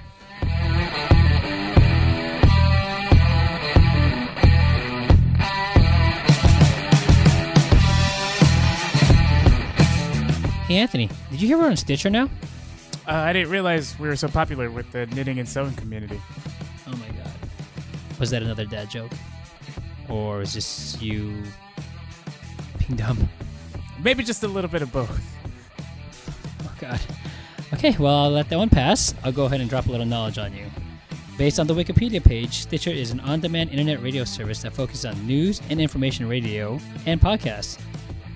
[10.67, 12.29] Hey Anthony, did you hear we're on Stitcher now?
[13.05, 16.21] Uh, I didn't realize we were so popular with the knitting and sewing community.
[16.87, 17.29] Oh my god.
[18.21, 19.11] Was that another dad joke?
[20.07, 21.43] Or is this you
[22.79, 23.27] being dumb?
[24.01, 25.21] Maybe just a little bit of both.
[26.63, 27.01] Oh god.
[27.73, 29.13] Okay, well I'll let that one pass.
[29.25, 30.67] I'll go ahead and drop a little knowledge on you.
[31.37, 35.27] Based on the Wikipedia page, Stitcher is an on-demand internet radio service that focuses on
[35.27, 37.77] news and information radio and podcasts.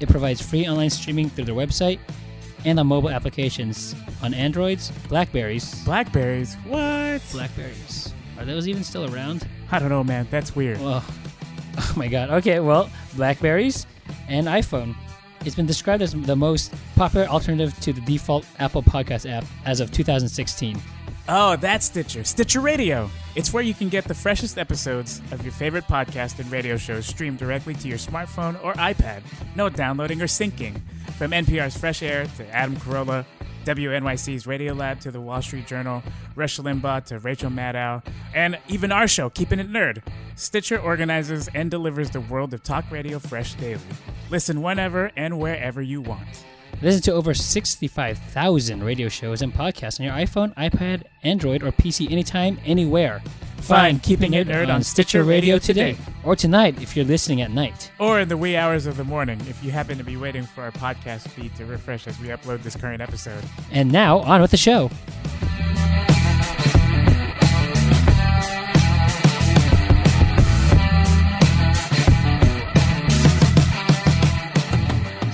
[0.01, 1.99] It provides free online streaming through their website
[2.65, 5.83] and on mobile applications on Androids, Blackberries.
[5.83, 6.55] Blackberries?
[6.65, 7.21] What?
[7.31, 8.13] Blackberries.
[8.37, 9.47] Are those even still around?
[9.71, 10.27] I don't know, man.
[10.31, 10.79] That's weird.
[10.79, 11.03] Well,
[11.77, 12.29] oh my god.
[12.29, 13.85] Okay, well, Blackberries
[14.27, 14.95] and iPhone.
[15.45, 19.79] It's been described as the most popular alternative to the default Apple Podcast app as
[19.79, 20.77] of 2016.
[21.31, 22.23] Oh, that's Stitcher.
[22.23, 23.07] Stitcher Radio.
[23.35, 27.05] It's where you can get the freshest episodes of your favorite podcast and radio shows
[27.05, 29.21] streamed directly to your smartphone or iPad.
[29.55, 30.81] No downloading or syncing.
[31.19, 33.25] From NPR's Fresh Air to Adam Carolla,
[33.63, 36.01] WNYC's Radio Lab to the Wall Street Journal,
[36.35, 38.03] Rush Limbaugh to Rachel Maddow,
[38.33, 40.01] and even our show, Keeping It Nerd.
[40.33, 43.79] Stitcher organizes and delivers the world of talk radio fresh daily.
[44.31, 46.43] Listen whenever and wherever you want.
[46.81, 52.09] Listen to over 65,000 radio shows and podcasts on your iPhone, iPad, Android, or PC
[52.09, 53.21] anytime, anywhere.
[53.57, 55.97] Find Keeping It Nerd on Stitcher Radio today.
[56.23, 57.91] Or tonight if you're listening at night.
[57.99, 60.63] Or in the wee hours of the morning if you happen to be waiting for
[60.63, 63.43] our podcast feed to refresh as we upload this current episode.
[63.71, 64.89] And now, on with the show.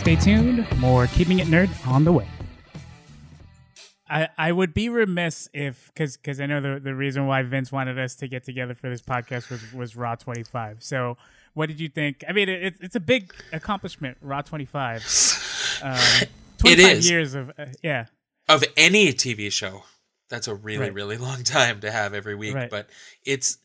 [0.05, 2.27] Stay tuned, more Keeping It Nerd on the way.
[4.07, 7.71] I, I would be remiss if because because I know the, the reason why Vince
[7.71, 10.83] wanted us to get together for this podcast was was Raw 25.
[10.83, 11.17] So
[11.55, 12.23] what did you think?
[12.29, 15.79] I mean, it, it's a big accomplishment, Raw 25.
[15.81, 15.97] Um,
[16.59, 18.05] 25 years of uh, yeah.
[18.47, 19.85] Of any TV show,
[20.29, 20.93] that's a really Right.
[20.93, 22.53] really long time to have every week.
[22.53, 22.69] Right.
[22.69, 22.91] But
[23.25, 23.57] it's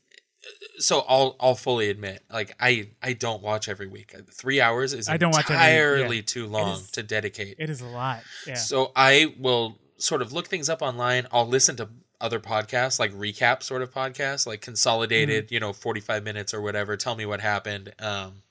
[0.78, 4.14] so I'll I'll fully admit, like I I don't watch every week.
[4.32, 6.22] Three hours is I don't watch every- entirely yeah.
[6.26, 7.56] too long is- to dedicate.
[7.58, 8.22] It is a lot.
[8.46, 8.54] Yeah.
[8.54, 11.26] So I will sort of look things up online.
[11.30, 11.88] I'll listen to
[12.20, 16.96] other podcasts, like recap sort of podcasts, like consolidated, you know, 45 minutes or whatever.
[16.96, 17.92] Tell me what happened.
[17.98, 18.42] Um,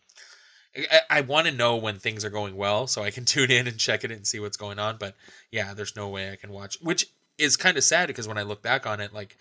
[0.76, 3.68] I, I want to know when things are going well so I can tune in
[3.68, 4.98] and check it and see what's going on.
[5.00, 5.16] But
[5.52, 8.44] yeah, there's no way I can watch, which is kind of sad because when I
[8.44, 9.38] look back on it, like,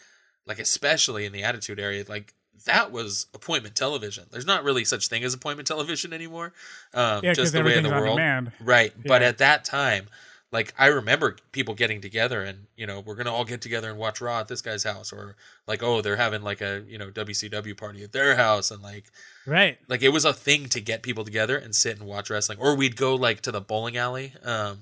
[0.47, 2.35] like especially in the attitude area, like
[2.65, 4.25] that was appointment television.
[4.31, 6.53] There's not really such thing as appointment television anymore.
[6.95, 8.17] Um, Yeah, just the way of the world,
[8.61, 8.93] right?
[9.05, 10.09] But at that time,
[10.51, 13.99] like I remember people getting together and you know we're gonna all get together and
[13.99, 15.37] watch Raw at this guy's house, or
[15.67, 19.05] like oh they're having like a you know WCW party at their house, and like
[19.47, 19.79] Right.
[19.89, 22.75] like it was a thing to get people together and sit and watch wrestling or
[22.77, 24.81] we'd go like to the bowling alley um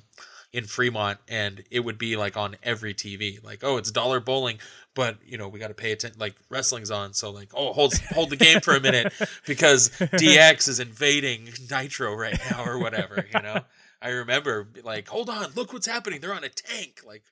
[0.52, 4.58] in Fremont and it would be like on every TV like oh it's dollar bowling
[4.96, 7.94] but you know we got to pay attention like wrestling's on so like oh hold
[8.14, 9.12] hold the game for a minute
[9.46, 13.60] because DX is invading Nitro right now or whatever you know
[14.02, 17.22] I remember like hold on look what's happening they're on a tank like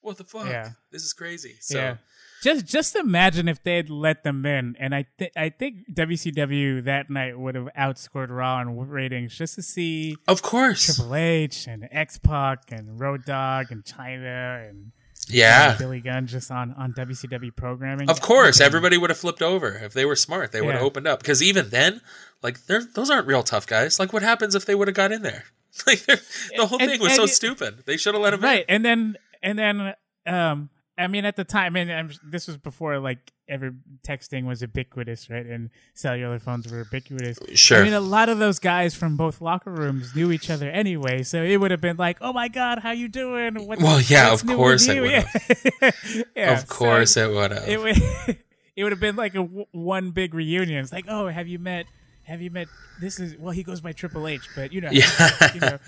[0.00, 0.70] what the fuck Yeah.
[0.90, 1.96] this is crazy so yeah.
[2.42, 7.08] Just just imagine if they'd let them in, and I think I think WCW that
[7.08, 11.88] night would have outscored Raw in ratings just to see of course Triple H and
[11.92, 14.90] X Pac and Road Dogg and Chyna and
[15.28, 18.10] yeah Billy Gunn just on on WCW programming.
[18.10, 20.52] Of course, everybody would have flipped over if they were smart.
[20.52, 20.86] They would have Yeah.
[20.86, 22.00] opened up because even then,
[22.42, 23.98] like, they're, those aren't real tough guys.
[24.00, 25.44] Like, what happens if they would have got in there?
[25.86, 27.84] Like, the whole And- thing was and so it- stupid.
[27.86, 29.94] They should have let him right, and then and then
[30.26, 30.68] um,
[30.98, 33.72] I mean at the time, and I'm, this was before like every
[34.06, 37.38] texting was ubiquitous, right, and cellular phones were ubiquitous.
[37.54, 37.78] Sure.
[37.80, 41.22] I mean, a lot of those guys from both locker rooms knew each other anyway,
[41.22, 44.32] so it would have been like, "Oh my God, how you doing?" What, Well, yeah,
[44.32, 45.72] of course with it you?" would've.
[46.14, 46.22] Yeah.
[46.36, 47.66] yeah, of course it would have.
[47.68, 47.96] it would.
[48.76, 50.82] it would have been like a w- one big reunion.
[50.82, 51.86] It's like, "Oh, have you met?"
[52.24, 52.68] Have you met?
[53.00, 55.08] This is well, he goes by Triple H, but you know, Yeah.
[55.54, 55.78] you know,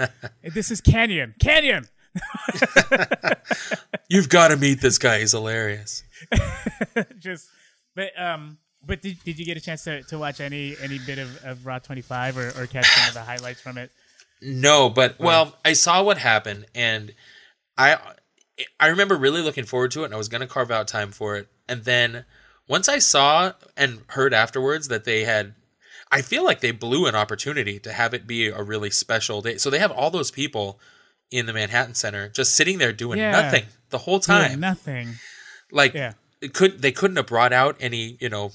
[0.53, 1.35] this is Kanyon.
[1.39, 1.87] Kanyon.
[4.09, 5.21] You've got to meet this guy.
[5.21, 6.05] He's hilarious.
[7.19, 7.49] Just,
[7.95, 11.19] but um, but did, did you get a chance to, to watch any any bit
[11.19, 13.91] of, of Raw twenty five or, or catch some of the highlights from it?
[14.43, 17.15] No, but well, I saw what happened, and
[17.79, 17.99] I
[18.79, 21.37] I remember really looking forward to it, and I was to carve out time for
[21.37, 21.49] it.
[21.69, 22.25] And then
[22.69, 25.55] once I saw and heard afterwards that they had,
[26.11, 29.57] I feel like they blew an opportunity to have it be a really special day.
[29.57, 30.79] So they have all those people
[31.39, 33.33] in the Manhattan Center just sitting there doing Yeah.
[33.33, 34.61] nothing the whole Doing time.
[34.61, 35.15] nothing.
[35.71, 36.13] like Yeah.
[36.41, 38.53] it could they couldn't have brought out any you know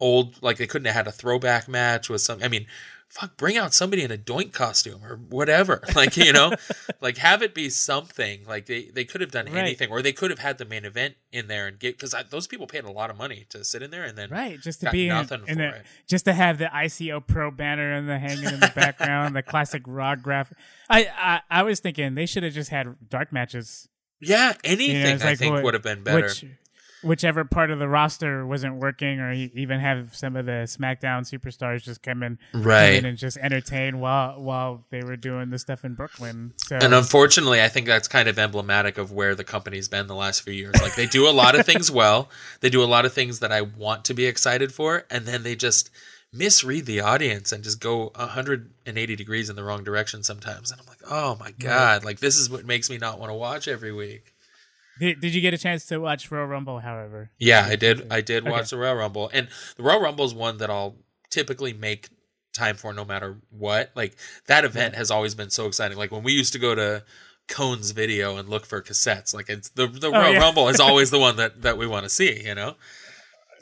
[0.00, 2.66] old like they couldn't have had a throwback match with some i mean
[3.10, 6.52] fuck bring out somebody in a doink costume or whatever like you know
[7.00, 9.56] like have it be something like they they could have done Right.
[9.56, 12.46] anything or they could have had the main event in there and get because those
[12.46, 14.90] people paid a lot of money to sit in there and then Right, just to
[14.90, 15.86] be in, nothing in for the, it.
[16.06, 19.82] just to have the ICO Pro banner and the hanging in the background, the classic
[19.86, 20.58] Raw graphic.
[20.90, 23.88] I, I I was thinking they should have just had dark matches.
[24.20, 26.44] yeah anything You know, i like think would have been better Which,
[27.02, 31.82] whichever part of the roster wasn't working, or even have some of the SmackDown superstars
[31.82, 32.94] just come in, come Right.
[32.94, 36.52] in and just entertain while while they were doing the stuff in Brooklyn.
[36.56, 40.14] So And unfortunately, I think that's kind of emblematic of where the company's been the
[40.14, 40.74] last few years.
[40.82, 42.28] Like they do a lot of things well,
[42.60, 45.42] they do a lot of things that I want to be excited for, and then
[45.42, 45.90] they just
[46.32, 50.70] misread the audience and just go 180 degrees in the wrong direction sometimes.
[50.70, 53.34] And I'm like, oh my god, like this is what makes me not want to
[53.34, 54.34] watch every week.
[55.00, 56.80] Did, did you get a chance to watch Royal Rumble?
[56.80, 58.06] However, Yeah, I did.
[58.12, 58.50] I did Okay.
[58.50, 60.96] watch the Royal Rumble, and the Royal Rumble is one that I'll
[61.30, 62.08] typically make
[62.54, 63.90] time for, no matter what.
[63.94, 65.96] Like that event has always been so exciting.
[65.98, 67.04] Like when we used to go to
[67.48, 69.32] Cone's Video and look for cassettes.
[69.34, 70.38] Like it's the the oh, Royal Oh, yeah.
[70.40, 72.42] Rumble is always the one that that we want to see.
[72.44, 72.74] You know,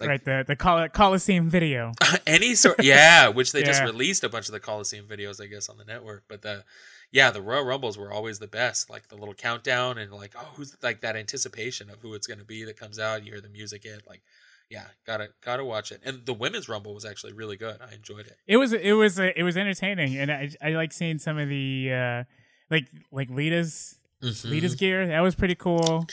[0.01, 1.93] Like- right the the Col- Coliseum video.
[2.26, 2.82] any sort.
[2.82, 5.84] Yeah, which they just released a bunch of the Coliseum videos, I guess, on the
[5.84, 6.24] network.
[6.28, 6.64] But the
[7.12, 8.90] yeah, the Royal Rumbles were always the best.
[8.90, 12.38] Like the little countdown and like oh, who's like that anticipation of who it's going
[12.40, 13.24] to be that comes out.
[13.24, 14.02] You hear the music hit.
[14.09, 14.22] Like
[14.68, 16.00] yeah, gotta gotta watch it.
[16.04, 17.78] And the women's Rumble was actually really good.
[17.80, 18.36] I enjoyed it.
[18.46, 21.90] It was it was it was entertaining, and I I like seeing some of the
[21.92, 22.24] uh,
[22.70, 24.44] like like Lita's Mhm.
[24.50, 25.07] Lita's gear.
[25.07, 26.07] That was pretty cool.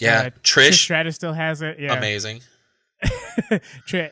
[0.00, 1.78] yeah, Uh, Trish, Stratus still has it.
[1.78, 2.40] Yeah, amazing.
[3.86, 4.10] Trish,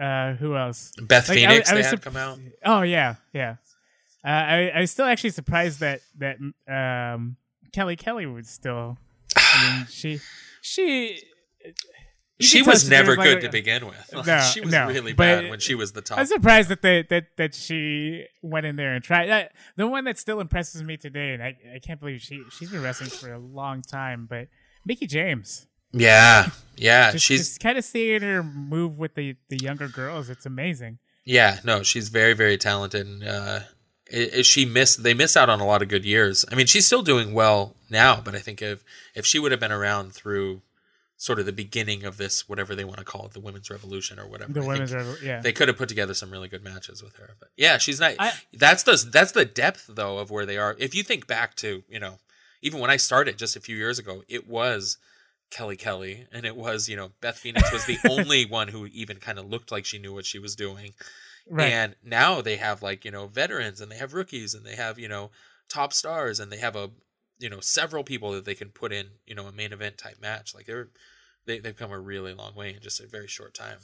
[0.00, 0.92] uh, who else?
[1.00, 2.38] Beth Like, I Phoenix, was- I they had come out.
[2.64, 3.56] Oh yeah, yeah.
[4.28, 6.36] Uh, I I was still actually surprised that that
[6.68, 7.36] um,
[7.72, 8.98] Kelly Kelly was still.
[9.36, 10.20] I mean, she
[10.60, 11.22] she.
[12.40, 14.10] She could tell was never like good a- to begin with.
[14.14, 16.18] Like, No, she was no, really bad when she was the top.
[16.18, 19.26] I'm surprised that they that that she went in there and tried.
[19.26, 22.70] That, the one that still impresses me today, and I, I can't believe she she's
[22.70, 24.46] been wrestling for a long time, but
[24.84, 25.66] Mickie James.
[25.92, 30.30] Yeah, yeah, Just, she's just kind of seeing her move with the the younger girls.
[30.30, 30.98] It's amazing.
[31.24, 33.04] yeah, no, she's very very talented.
[33.04, 33.60] And, uh,
[34.12, 35.02] i- i- she missed.
[35.02, 36.44] They miss out on a lot of good years.
[36.50, 38.82] I mean, she's still doing well now, but I think if
[39.14, 40.62] if she would have been around through
[41.16, 44.20] sort of the beginning of this, whatever they want to call it, the women's revolution
[44.20, 45.40] or whatever, The I women's, think revo- yeah.
[45.40, 47.34] they could have put together some really good matches with her.
[47.40, 48.14] But yeah, she's not.
[48.20, 50.76] I- that's the that's the depth though of where they are.
[50.78, 52.18] If you think back to you know,
[52.62, 54.96] even when I started just a few years ago, it was
[55.50, 59.16] Kelly Kelly, and it was you know Beth Phoenix was the only one who even
[59.18, 60.94] kind of looked like she knew what she was doing.
[61.48, 61.72] right.
[61.72, 64.98] And now they have like you know veterans, and they have rookies, and they have
[64.98, 65.30] you know
[65.68, 66.90] top stars, and they have a
[67.38, 70.20] you know several people that they can put in you know a main event type
[70.20, 70.54] match.
[70.54, 70.88] Like they're
[71.46, 73.78] they they've come a really long way in just a very short time.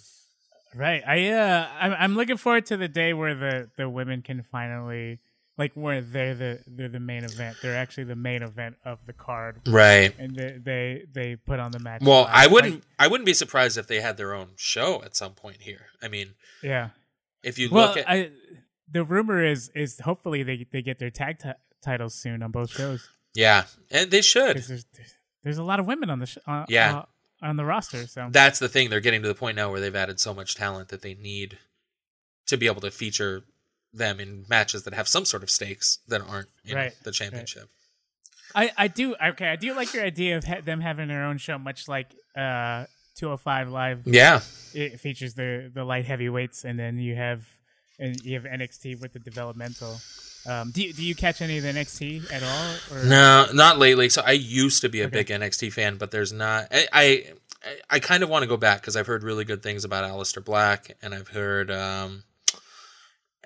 [0.74, 1.02] Right.
[1.06, 5.20] I uh I'm I'm looking forward to the day where the the women can finally
[5.56, 7.56] like where they're the they're the main event.
[7.62, 9.60] They're actually the main event of the card.
[9.66, 10.14] Right.
[10.18, 12.02] And they they, they put on the match.
[12.02, 12.30] Well, live.
[12.32, 12.84] I wouldn't.
[12.98, 15.86] I wouldn't be surprised if they had their own show at some point here.
[16.02, 16.90] I mean, yeah.
[17.42, 18.30] if you Well, look at I
[18.90, 21.50] the rumor is is hopefully they they get their tag ti-
[21.82, 24.56] titles soon on both shows yeah, and they should.
[24.56, 24.86] there's,
[25.42, 26.98] there's a lot of women on the sh- uh, Yeah.
[26.98, 27.04] uh,
[27.42, 28.06] on the roster.
[28.06, 28.90] So That's the thing.
[28.90, 31.58] They're getting to the point now where they've added so much talent that they need
[32.46, 33.42] to be able to feature
[33.96, 37.68] them in matches that have some sort of stakes that aren't in Right, the championship.
[38.54, 39.48] I I do okay.
[39.48, 42.86] I do like your idea of ha- them having their own show, much like uh
[43.16, 44.02] 205 Live.
[44.06, 44.40] Yeah,
[44.72, 47.46] It features the the light heavyweights, and then you have
[47.98, 49.96] and you have NXT with the developmental.
[50.46, 52.98] Um, do you, do you catch any of the NXT at all?
[52.98, 53.04] Or?
[53.04, 54.08] no, not lately.
[54.10, 55.22] So I used to be a Okay.
[55.22, 56.68] big NXT fan, but there's not.
[56.70, 57.24] I I,
[57.88, 60.44] I kind of want to go back because I've heard really good things about Aleister
[60.44, 61.70] Black, and I've heard.
[61.70, 62.24] um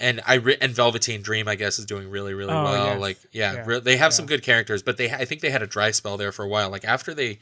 [0.01, 2.87] and I re- and Velveteen Dream, I guess, is doing really, really Oh, well.
[2.87, 3.01] yes.
[3.01, 3.65] Like, yeah, Yeah.
[3.67, 4.17] re- they have Yeah.
[4.17, 6.49] some good characters, but they, I think they had a dry spell there for a
[6.49, 6.71] while.
[6.71, 7.39] Like after they,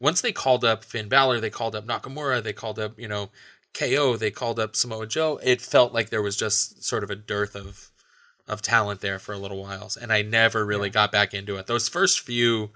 [0.00, 3.30] once they called up Finn Balor, they called up Nakamura, they called up, you know,
[3.74, 5.40] KO, they called up Samoa Joe.
[5.42, 7.88] It felt like there was just sort of a dearth of,
[8.48, 11.66] of talent there for a little while, and I never really got back into it.
[11.68, 12.70] Those first few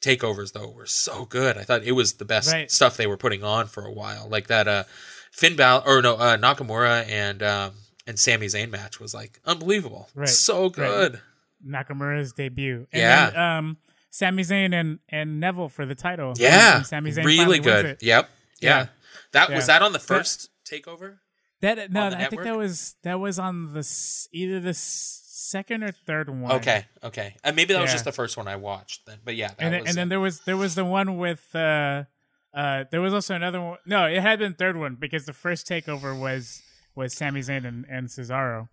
[0.00, 1.56] takeovers though were so good.
[1.56, 2.70] I thought it was the best Right.
[2.70, 4.28] stuff they were putting on for a while.
[4.28, 4.84] Like that, uh,
[5.30, 7.72] Finn Balor or no, uh, Nakamura and um,
[8.06, 10.08] and Sami Zayn match was like unbelievable.
[10.14, 10.28] Right.
[10.28, 11.20] So good.
[11.66, 12.86] Nakamura's debut.
[12.92, 13.30] And Yeah.
[13.30, 13.76] Then, um,
[14.10, 16.34] Sami Zayn and, and Neville for the title.
[16.36, 16.76] Yeah.
[16.76, 17.84] And Sami Zayn really good.
[17.86, 18.02] it.
[18.02, 18.28] Yep.
[18.60, 18.68] Yeah.
[18.78, 18.86] Yeah.
[19.32, 19.56] That Yeah.
[19.56, 21.18] was that on the first takeover?
[21.60, 23.88] That no, I think that was that was on the
[24.32, 26.52] either the second or third one.
[26.52, 26.84] Okay.
[27.02, 27.36] Okay.
[27.42, 29.18] And maybe that was just the first one I watched then.
[29.24, 31.54] But yeah, that and then, was and then there was there was the one with
[31.54, 32.04] uh
[32.52, 33.78] uh there was also another one.
[33.86, 36.62] No, it had been third one because the first takeover was
[36.94, 38.68] was Sami Zayn and, and Cesaro.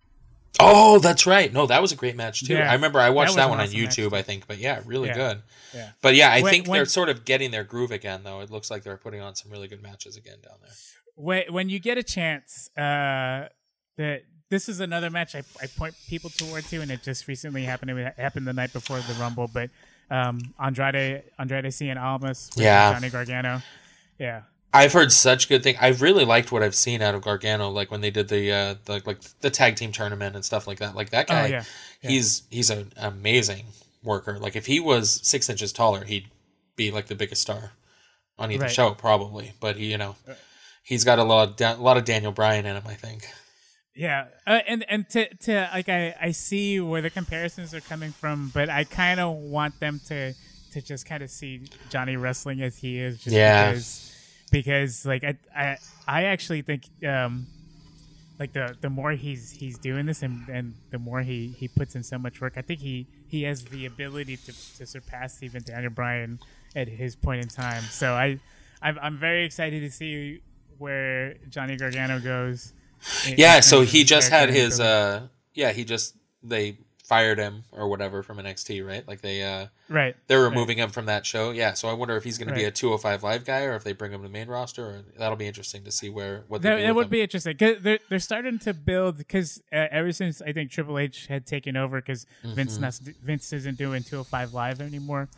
[0.60, 1.50] Oh, that's right.
[1.52, 2.54] No, that was a great match too.
[2.54, 2.70] Yeah.
[2.70, 4.16] I remember I watched was that, one on awesome match, YouTube, too.
[4.16, 4.46] I think.
[4.46, 5.14] But yeah, really Yeah.
[5.14, 5.42] good.
[5.74, 5.90] Yeah.
[6.02, 8.40] But yeah, I When- think when- they're sort of getting their groove again though.
[8.40, 10.70] It looks like they're putting on some really good matches again down there.
[11.14, 13.48] when when you get a chance, uh,
[13.96, 17.64] that this is another match I, I point people toward to, and it just recently
[17.64, 17.90] happened.
[17.98, 19.70] It happened the night before the Rumble, but
[20.10, 22.92] um, Andrade Andrade Cien Almas, with Yeah.
[22.92, 23.62] Johnny Gargano,
[24.18, 24.42] yeah,
[24.74, 25.78] I've heard such good things.
[25.80, 28.74] I've really liked what I've seen out of Gargano, like when they did the uh,
[28.86, 30.94] the like the tag team tournament and stuff like that.
[30.94, 31.64] Like that guy, oh yeah,
[32.02, 32.10] yeah.
[32.10, 33.66] he's he's an amazing
[34.02, 34.38] worker.
[34.38, 36.26] Like if he was six inches taller, he'd
[36.76, 37.72] be like the biggest star
[38.38, 38.70] on either Right.
[38.72, 39.52] show, probably.
[39.60, 40.16] But he, you know,
[40.82, 42.84] he's got a lot of da- a lot of Daniel Bryan in him.
[42.86, 43.26] I think.
[43.94, 48.12] Yeah, uh, and and to to like I I see where the comparisons are coming
[48.12, 50.32] from, but I kind of want them to
[50.72, 51.60] to just kind of see
[51.90, 53.72] Johnny wrestling as he is, just Yeah.
[53.72, 54.08] because
[54.52, 57.46] because like I I I actually think um
[58.38, 61.94] like the the more he's he's doing this and and the more he he puts
[61.96, 65.62] in so much work, I think he he has the ability to to surpass even
[65.62, 66.38] Daniel Bryan
[66.76, 67.82] at his point in time.
[67.90, 68.38] So I
[68.80, 70.40] I'm, I'm very excited to see
[70.78, 72.72] where Johnny Gargano goes.
[73.28, 73.56] in- Yeah.
[73.56, 74.80] in So he just had his.
[74.80, 76.78] uh Yeah, he just they
[77.12, 79.06] fired him or whatever from NXT, right?
[79.06, 80.16] Like they uh right.
[80.28, 80.48] they're Right.
[80.48, 81.50] removing him from that show.
[81.50, 81.74] Yeah.
[81.74, 83.92] So I wonder if he's going to be a 205 live guy or if they
[83.92, 84.82] bring him to the main roster.
[84.86, 87.10] Or that'll be interesting to see where what they That, do that would him.
[87.10, 90.98] be interesting because they're they're starting to build because uh, ever since I think Triple
[90.98, 92.82] H had taken over because Vince Mm-hmm.
[92.82, 95.28] not, Vince isn't doing 205 live anymore.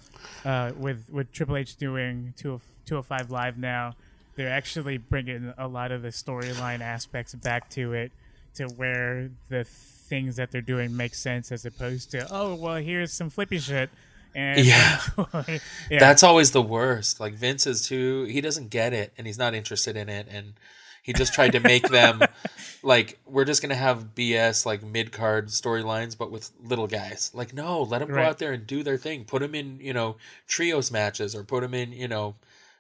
[0.45, 3.97] Uh, with with Triple H doing 20 205 live now,
[4.37, 8.13] they're actually bringing a lot of the storyline aspects back to it
[8.55, 9.65] to where the
[10.05, 13.91] things that they're doing make sense as opposed to oh well here's some flippy shit
[14.35, 15.01] and Yeah.
[15.91, 17.21] yeah That's always the worst.
[17.21, 20.55] Like Vince is too he doesn't get it and he's not interested in it and
[21.03, 22.21] he just tried to make them
[22.83, 27.31] like we're just gonna have BS like mid card storylines but with little guys.
[27.35, 29.25] Like no, let them go out there and do their thing.
[29.25, 30.17] Put them in you know
[30.49, 32.35] trios matches or put them in you know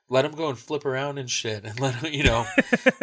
[0.09, 2.45] let them go and flip around and shit and let them you know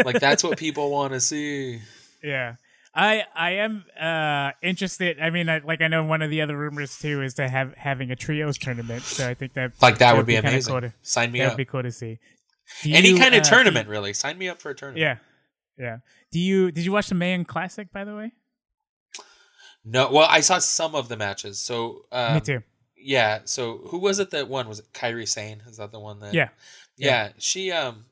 [0.05, 1.79] like that's what people want to see.
[2.23, 2.55] Yeah.
[2.93, 5.19] I I am uh interested.
[5.19, 7.73] I mean, I, like I know one of the other rumors too is to have
[7.75, 9.03] having a trios tournament.
[9.03, 10.71] So I think that Like that would be kinda amazing.
[10.73, 11.51] Cool to, Sign me that up.
[11.53, 12.19] would be cool to see.
[12.83, 14.13] Do Any you, kind uh, of do- tournament, really.
[14.13, 15.01] Sign me up for a tournament.
[15.01, 15.17] yeah,
[15.83, 15.97] yeah.
[16.31, 18.31] Do you did you watch the Mae Young Classic by the way?
[19.83, 21.59] No, well, I saw some of the matches.
[21.59, 22.61] So um, Me too.
[22.97, 23.39] Yeah.
[23.45, 24.67] So who was it that won?
[24.67, 25.61] Was it Kairi Sane?
[25.67, 26.33] Is that the one that?
[26.33, 26.49] Yeah.
[26.97, 27.29] Yeah.
[27.39, 28.05] She um,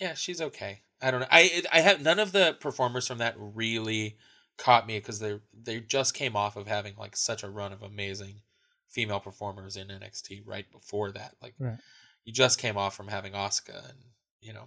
[0.00, 0.80] yeah, she's okay.
[1.02, 1.26] I don't know.
[1.30, 4.16] I I have none of the performers from that really
[4.56, 7.82] caught me because they they just came off of having like such a run of
[7.82, 8.40] amazing
[8.88, 11.34] female performers in NXT right before that.
[11.42, 11.76] Like Right.
[12.24, 13.98] you just came off from having Asuka and
[14.40, 14.64] you know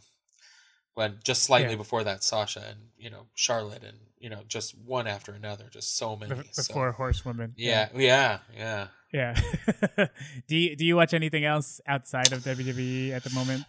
[0.94, 1.78] when just slightly Yeah.
[1.78, 5.98] before that Sasha and you know Charlotte and you know just one after another just
[5.98, 7.54] so many the so- four horsewomen.
[7.58, 9.40] yeah yeah yeah Yeah.
[10.48, 13.64] do you do you watch anything else outside of WWE at the moment?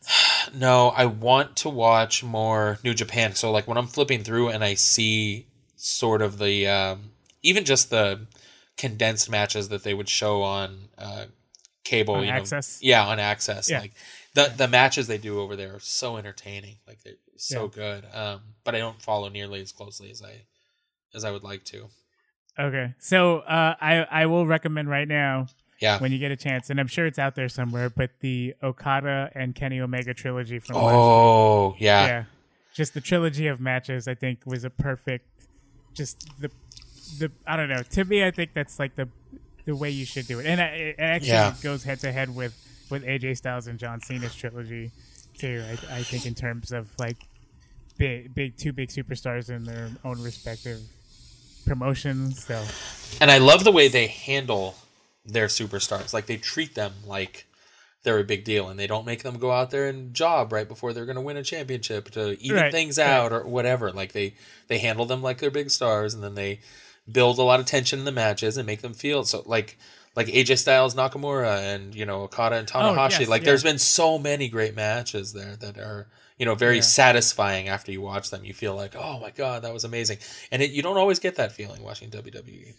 [0.54, 4.62] no I want to watch more New Japan so like when I'm flipping through and
[4.64, 7.10] I see sort of the um
[7.42, 8.26] even just the
[8.76, 11.24] condensed matches that they would show on uh
[11.84, 12.78] cable On you know Access?
[12.82, 13.80] yeah on access Yeah.
[13.80, 13.92] like
[14.34, 17.68] the the matches they do over there are so entertaining like they're so Yeah.
[17.68, 20.42] good um but i don't follow nearly as closely as i
[21.14, 21.88] as i would like to
[22.58, 22.94] Okay.
[22.98, 25.46] So uh, I I will recommend right now
[25.80, 25.98] yeah.
[25.98, 29.30] when you get a chance, and I'm sure it's out there somewhere, but the Okada
[29.34, 30.92] and Kenny Omega trilogy from last year.
[30.94, 32.06] oh yeah.
[32.06, 32.24] Yeah.
[32.72, 35.26] Just the trilogy of matches i think was a perfect
[35.92, 36.50] just the
[37.18, 37.82] the i don't know.
[37.82, 39.08] To me i think that's like the
[39.64, 40.46] the way you should do it.
[40.46, 41.54] And I, it actually Yeah.
[41.62, 42.54] goes head to head with
[42.90, 44.90] with aj styles and john cena's trilogy
[45.38, 47.16] too i, I think in terms of like
[47.98, 50.80] big big two big superstars in their own respective
[51.66, 52.64] promotions so.
[53.20, 54.74] And i love the way they handle
[55.24, 57.46] their superstars like they treat them like
[58.02, 60.66] they're a big deal and they don't make them go out there and job right
[60.68, 63.06] before they're going to win a championship to even Right, things right.
[63.06, 64.34] out or whatever like they
[64.68, 66.60] they handle them like they're big stars and then they
[67.10, 69.76] build a lot of tension in the matches and make them feel so like
[70.16, 73.46] like AJ Styles Nakamura and you know Okada and oh, Tanahashi Oh, yes, like yeah.
[73.46, 76.08] there's been so many great matches there that are
[76.38, 76.80] you know very Yeah.
[76.82, 80.16] satisfying after you watch them you feel like oh my god that was amazing
[80.50, 82.08] and it, you don't always get that feeling watching.
[82.08, 82.74] WWE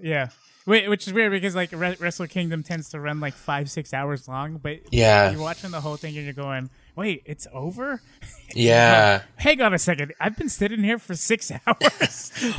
[0.00, 0.28] yeah
[0.68, 3.94] Wait, which is weird because like Re- Wrestle Kingdom tends to run like five six
[3.94, 5.30] hours long, but Yeah.
[5.30, 8.02] you're watching the whole thing and you're going, "Wait, it's over?
[8.54, 12.32] yeah Hang on a second, I've been sitting here for six hours."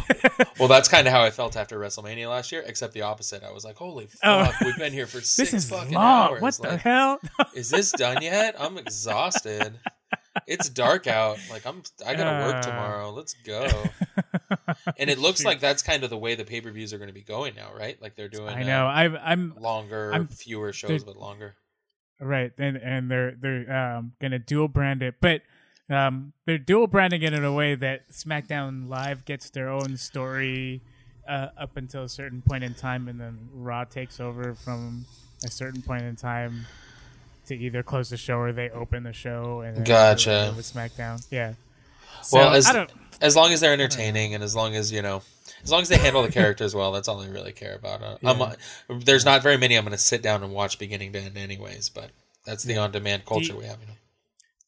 [0.59, 3.43] Well, that's kind of how I felt after WrestleMania last year, except the opposite.
[3.45, 4.43] I was like, "Holy fuck, Oh.
[4.45, 6.31] fuck, we've been here for six this is fucking long.
[6.31, 6.41] hours.
[6.41, 7.19] What the Like, hell?
[7.55, 8.55] Is this done yet?
[8.59, 9.79] I'm exhausted.
[10.47, 11.37] It's dark out.
[11.49, 12.61] Like I'm, I gotta work Uh.
[12.61, 13.11] tomorrow.
[13.11, 13.67] Let's go."
[14.97, 17.07] And it looks like that's kind of the way the pay per views are going
[17.09, 17.99] to be going now, right?
[18.01, 18.49] Like they're doing.
[18.49, 18.85] I know.
[18.85, 19.17] uh, I'm.
[19.23, 21.55] I'm longer, I'm- fewer shows, but longer.
[22.19, 25.41] right, and and they're they're um, gonna dual brand it, but
[25.89, 30.81] um, they're dual branding it in a way that SmackDown Live gets their own story
[31.27, 35.05] uh, up until a certain point in time, and then Raw takes over from
[35.43, 36.65] a certain point in time
[37.49, 40.53] to either close the show or they open the show and Gotcha.
[40.55, 41.23] with SmackDown.
[41.29, 41.53] Yeah.
[42.23, 42.67] So, Well, as
[43.21, 45.21] as long as they're entertaining and as long as you know,
[45.63, 48.01] as long as they handle the characters well, that's all I really care about.
[48.01, 48.53] Uh, I'm, uh,
[49.03, 51.89] there's not very many I'm going to sit down and watch beginning to end, anyways.
[51.89, 52.11] But
[52.45, 53.77] that's the on-demand culture you- we have.
[53.81, 53.93] You know.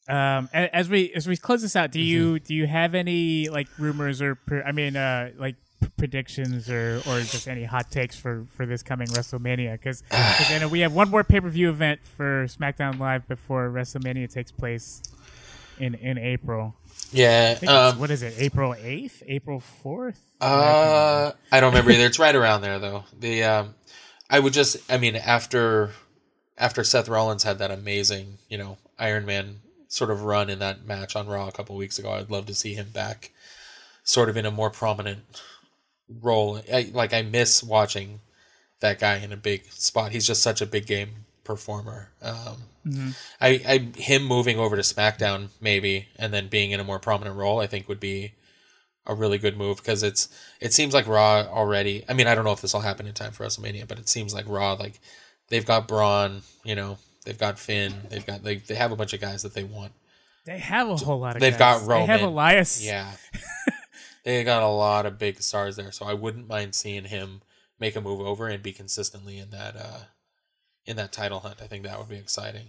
[0.10, 2.44] Um, as we as we close this out, do you Mm-hmm.
[2.46, 5.56] do you have any like rumors or I mean uh like
[5.98, 9.74] predictions or or just any hot takes for for this coming WrestleMania?
[9.74, 13.70] Because I know we have one more pay per view event for SmackDown Live before
[13.70, 15.02] WrestleMania takes place
[15.80, 16.76] in in April.
[17.12, 17.58] Yeah.
[17.68, 18.36] Um, what is it?
[18.38, 19.24] April eighth?
[19.28, 20.22] April fourth?
[20.40, 22.06] uh, I don't remember either.
[22.06, 23.04] It's right around there though.
[23.20, 23.76] The um,
[24.32, 25.92] I would just, I mean, after
[26.58, 29.60] after Seth Rollins had that amazing, you know, Iron Man
[29.90, 32.54] sort of run in that match on Raw a couple weeks ago, I'd love to
[32.56, 33.32] see him back,
[34.04, 35.20] sort of in a more prominent
[36.22, 36.62] role.
[36.72, 38.20] I, like I miss watching
[38.80, 40.12] that guy in a big spot.
[40.12, 41.10] He's just such a big game
[41.44, 42.10] performer.
[42.22, 42.58] Um,
[43.40, 47.36] I, I him moving over to SmackDown maybe, and then being in a more prominent
[47.36, 48.34] role, I think would be
[49.06, 52.04] a really good move because it's it seems like Raw already.
[52.10, 54.10] I mean, I don't know if this will happen in time for WrestleMania, but it
[54.10, 55.00] seems like Raw like
[55.50, 59.14] they've got Braun, you know, they've got Finn, they've got they they have a bunch
[59.14, 59.92] of guys that they want.
[60.46, 61.42] They have a whole lot of.
[61.42, 61.86] They've guys.
[61.86, 62.84] got They have Elias.
[62.84, 63.12] Yeah,
[64.24, 67.42] they got a lot of big stars there, so I wouldn't mind seeing him
[67.80, 70.00] make a move over and be consistently in that uh
[70.86, 71.62] in that title hunt.
[71.62, 72.68] I think that would be exciting.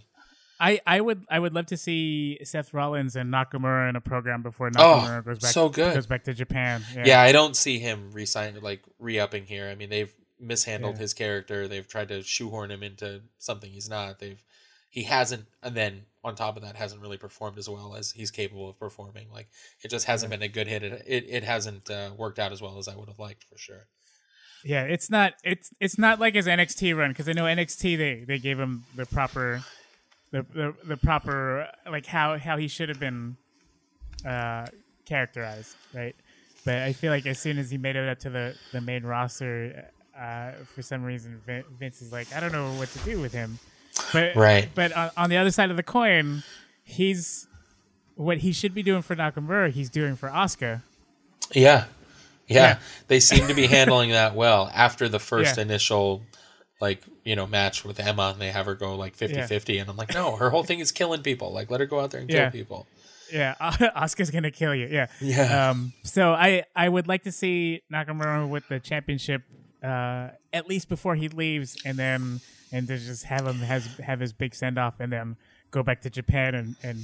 [0.61, 4.43] I, I would I would love to see Seth Rollins and Nakamura in a program
[4.43, 5.95] before Oh, Nakamura goes back so good.
[5.95, 6.85] goes back to Japan.
[6.95, 7.03] Yeah.
[7.05, 9.69] Yeah, I don't see him resign like re-upping here.
[9.69, 11.01] I mean, they've mishandled Yeah.
[11.01, 11.67] his character.
[11.67, 14.21] They've tried to shoehorn him into something he's not.
[14.21, 14.41] They've
[14.89, 18.31] he hasn't and then on top of that hasn't really performed as well as he's
[18.31, 19.27] capable of performing.
[19.33, 19.49] Like
[19.83, 20.83] it just hasn't been a good hit.
[20.83, 23.59] It it, it hasn't uh, worked out as well as I would have liked for
[23.59, 23.87] sure.
[24.65, 28.25] Yeah, it's not it's it's not like his NXT run because I know NXT they
[28.27, 29.63] they gave him the proper
[30.31, 33.37] the the, the proper like how how he should have been
[34.25, 34.67] uh
[35.05, 36.15] characterized, right?
[36.65, 39.03] But I feel like as soon as he made it up to the the main
[39.03, 41.41] roster, uh, for some reason
[41.79, 43.59] Vince is like, I don't know what to do with him.
[44.13, 44.69] But Right.
[44.75, 46.43] But on, on the other side of the coin,
[46.83, 47.47] he's
[48.15, 49.71] what he should be doing for Nakamura.
[49.71, 50.83] He's doing for Oscar.
[51.55, 51.85] Yeah.
[52.49, 52.63] Yeah.
[52.63, 52.79] Yeah.
[53.09, 55.63] They seem to be handling that well after the first Yeah.
[55.63, 56.23] initial
[56.81, 59.97] like, you know, match with Emma and they have her go like 50-50 and I'm
[59.97, 61.53] like, "No, her whole thing is killing people.
[61.53, 62.87] Like let her go out there and kill people."
[63.33, 63.55] Yeah,
[63.95, 64.89] Oscar's gonna kill you.
[64.91, 65.07] Yeah.
[65.21, 65.71] Yeah.
[65.71, 65.93] Um.
[66.03, 69.43] So I I would like to see Nakamura with the championship,
[69.83, 72.41] uh, at least before he leaves, and then
[72.73, 75.37] and to just have him has have his big send off, and then
[75.71, 76.99] go back to Japan and and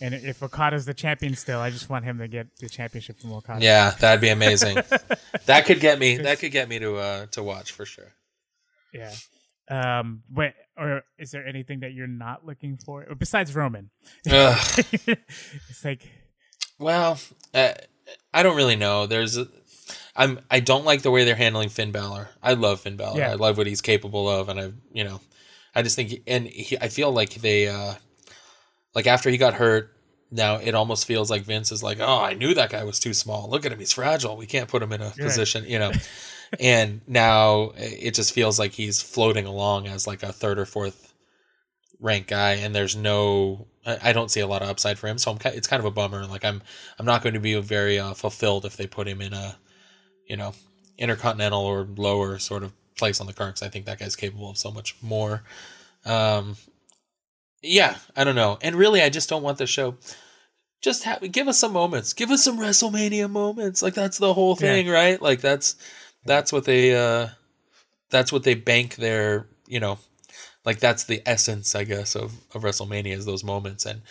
[0.00, 3.32] and if Okada's the champion still, I just want him to get the championship from
[3.32, 3.64] Okada.
[3.64, 4.76] Yeah, that'd be amazing.
[5.46, 8.12] that could get me that could get me to uh to watch for sure.
[8.92, 9.12] Yeah.
[9.70, 10.22] Um.
[10.28, 13.90] But or is there anything that you're not looking for besides Roman?
[14.26, 16.02] It's like
[16.78, 17.18] Well,
[17.54, 17.72] uh,
[18.32, 19.06] I don't really know.
[19.06, 19.46] There's, a,
[20.16, 22.28] I'm, I don't like the way they're handling Finn Balor.
[22.42, 23.18] I love Finn Balor.
[23.18, 23.30] Yeah.
[23.30, 25.20] I love what he's capable of, and I, you know,
[25.74, 27.94] I just think, and he, I feel like they, uh,
[28.94, 29.90] like after he got hurt,
[30.30, 33.14] now it almost feels like Vince is like, oh, I knew that guy was too
[33.14, 33.48] small.
[33.48, 34.36] Look at him, he's fragile.
[34.36, 35.92] We can't put him in a position, you know.
[36.60, 41.14] and now it just feels like he's floating along as like a third or fourth
[42.00, 45.18] ranked guy, and there's no, I I don't see a lot of upside for him.
[45.18, 46.26] So I'm, it's kind of a bummer.
[46.26, 46.62] Like I'm,
[46.98, 49.56] I'm not going to be very uh, fulfilled if they put him in a,
[50.26, 50.54] you know,
[50.98, 53.54] intercontinental or lower sort of place on the card.
[53.54, 55.42] 'cause I think that guy's capable of so much more.
[56.04, 56.56] Um,
[57.62, 58.58] yeah, I don't know.
[58.60, 59.96] And really, I just don't want the show.
[60.82, 62.12] Just have, give us some moments.
[62.12, 63.82] Give us some WrestleMania moments.
[63.82, 64.60] Like that's the whole Yeah.
[64.74, 65.20] thing, right?
[65.20, 65.76] Like that's
[66.26, 67.28] that's what they uh
[68.10, 69.98] that's what they bank their, you know,
[70.64, 73.86] like that's the essence, I guess, of of WrestleMania is those moments.
[73.86, 74.02] And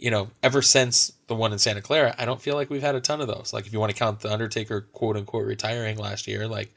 [0.00, 2.94] you know, ever since the one in Santa Clara, I don't feel like we've had
[2.94, 3.52] a ton of those.
[3.52, 6.74] Like if you want to count the Undertaker quote unquote retiring last year, like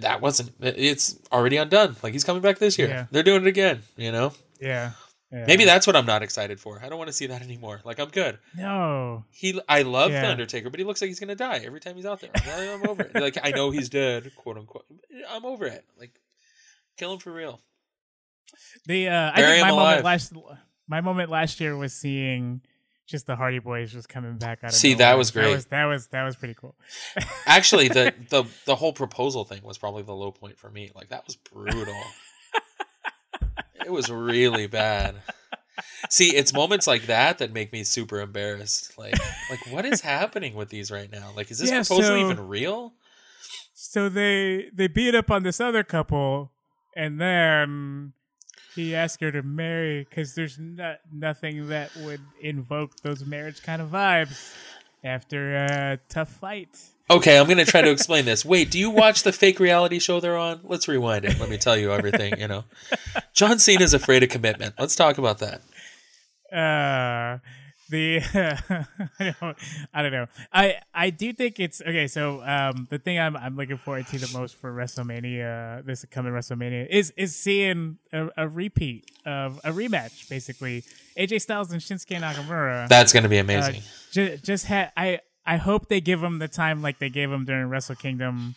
[0.00, 1.96] that wasn't it's already undone.
[2.02, 2.88] Like he's coming back this year.
[2.88, 3.06] Yeah.
[3.10, 4.32] They're doing it again, you know?
[4.60, 4.92] yeah.
[5.32, 5.44] yeah.
[5.46, 6.80] Maybe that's what I'm not excited for.
[6.82, 7.80] I don't want to see that anymore.
[7.84, 8.38] Like I'm good.
[8.56, 9.24] no.
[9.30, 10.22] He, I love Yeah.
[10.22, 12.30] the Undertaker, but he looks like he's gonna die every time he's out there.
[12.34, 13.14] I'm, I'm over it.
[13.14, 14.86] Like I know he's dead, quote unquote.
[15.30, 15.84] I'm over it.
[15.98, 16.20] Like
[16.96, 17.60] kill him for real.
[18.86, 20.32] The uh, I think my him moment last
[20.86, 22.60] my moment last year was seeing
[23.06, 24.70] just the Hardy Boys just coming back out.
[24.70, 25.44] Of See, that was great.
[25.44, 26.74] That was that was, that was pretty cool.
[27.46, 30.90] Actually, the the the whole proposal thing was probably the low point for me.
[30.94, 31.94] Like that was brutal.
[33.84, 35.16] it was really bad.
[36.08, 38.96] See, it's moments like that that make me super embarrassed.
[38.96, 39.14] Like,
[39.50, 41.30] like what is happening with these right now?
[41.36, 42.94] Like, is this Yeah, proposal so- even real?
[43.74, 46.52] So they they beat up on this other couple,
[46.96, 48.12] and then
[48.74, 53.80] he asked her to marry because there's no, nothing that would invoke those marriage kind
[53.80, 54.54] of vibes
[55.02, 56.76] after a tough fight.
[57.10, 58.44] Okay, I'm gonna try to explain this.
[58.44, 60.60] Wait, do you watch the fake reality show they're on?
[60.64, 61.38] Let's rewind it.
[61.38, 62.38] Let me tell you everything.
[62.40, 62.64] You know,
[63.34, 64.74] John Cena's afraid of commitment.
[64.78, 65.60] Let's talk about that.
[66.52, 67.38] uh
[67.94, 68.20] the
[69.20, 69.56] I don't
[69.94, 70.26] I don't know.
[70.52, 72.06] I I do think it's okay.
[72.08, 76.32] So um, the thing I'm I'm looking forward to the most for WrestleMania, this coming
[76.32, 80.84] WrestleMania, is is seeing a, a repeat of a rematch, basically.
[81.16, 82.88] AJ Styles and Shinsuke Nakamura.
[82.88, 83.82] That's gonna be uh, amazing.
[84.10, 87.44] ju- just ha- I I hope they give them the time like they gave them
[87.44, 88.56] during Wrestle Kingdom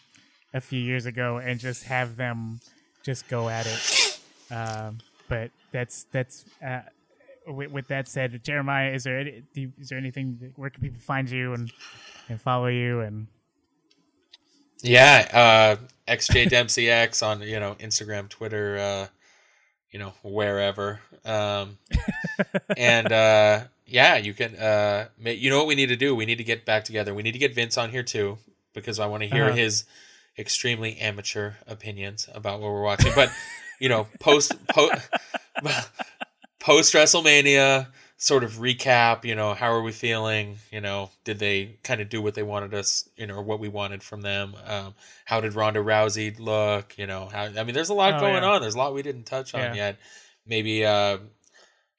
[0.53, 2.59] a few years ago, and just have them
[3.03, 4.19] just go at it.
[4.51, 4.97] Um,
[5.29, 6.45] but that's that's.
[6.65, 6.81] Uh,
[7.47, 9.43] with, with that said, Jeremiah, is there any,
[9.79, 10.51] is there anything?
[10.55, 11.71] Where can people find you and
[12.29, 13.27] and follow you and
[14.83, 19.07] Yeah, uh, XJ Dempsey X on you know Instagram, Twitter, uh,
[19.91, 21.77] you know wherever, um,
[22.75, 24.55] and uh, yeah, you can.
[24.55, 26.15] Uh, you know what we need to do?
[26.15, 27.13] We need to get back together.
[27.13, 28.37] We need to get Vince on here too
[28.73, 29.55] because I want to hear Uh-huh.
[29.55, 29.85] his
[30.37, 33.11] extremely amateur opinions about what we're watching.
[33.15, 33.31] But
[33.79, 34.91] you know, post po-
[36.67, 37.87] post WrestleMania
[38.17, 39.23] sort of recap.
[39.23, 40.57] You know, how are we feeling?
[40.69, 43.07] You know, did they kind of do what they wanted us?
[43.15, 44.53] You know, or what we wanted from them?
[44.65, 44.93] Um,
[45.23, 46.97] how did Ronda Rousey look?
[46.97, 48.49] You know, how I mean, there's a lot Oh, going yeah.
[48.49, 48.61] on.
[48.61, 49.73] There's a lot we didn't touch on Yeah.
[49.73, 49.97] yet.
[50.45, 51.19] Maybe uh,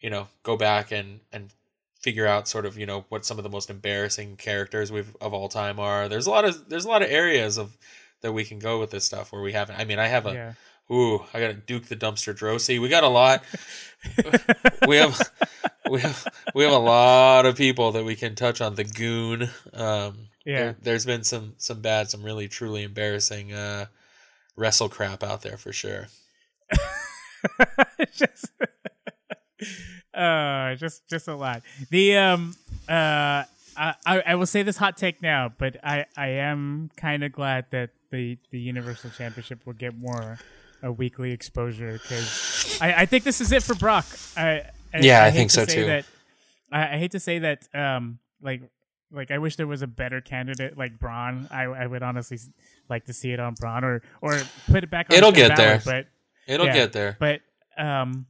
[0.01, 1.51] you know, go back and and
[2.01, 5.33] figure out sort of you know what some of the most embarrassing characters we've of
[5.33, 6.09] all time are.
[6.11, 7.75] There's a lot of there's a lot of areas of
[8.21, 9.79] that we can go with this stuff where we haven't.
[9.79, 10.53] I mean, I have a yeah
[10.91, 12.81] Ooh, I got to Duke the Dumpster Droese.
[12.81, 13.45] We got a lot.
[14.87, 15.21] we have
[15.91, 18.75] we have we have a lot of people that we can touch on.
[18.75, 19.51] The Goon.
[19.75, 20.73] Um, Yeah.
[20.81, 23.87] there, has been some some bad, some really truly embarrassing uh,
[24.57, 26.09] wrestle crap out there for sure.
[28.13, 28.47] just
[30.15, 32.55] uh just just a lot the um
[32.89, 33.45] uh
[33.77, 37.31] I, I I will say this hot take now, but I, I am kind of
[37.31, 40.39] glad that the, the Universal Championship will get more
[40.83, 44.07] a weekly exposure because I, I think this is it for Brock.
[44.37, 44.65] I,
[44.95, 45.85] I Yeah, I hate think to so say too.
[45.87, 46.05] That,
[46.73, 48.63] I, I hate to say that um like
[49.11, 51.49] like I wish there was a better candidate like Braun.
[51.51, 52.39] I I would honestly
[52.89, 55.57] like to see it on Braun or or put it back on It'll get Balor,
[55.57, 55.83] there.
[55.85, 56.07] but
[56.47, 57.17] It'll Yeah, get there.
[57.19, 57.41] but
[57.77, 58.27] um,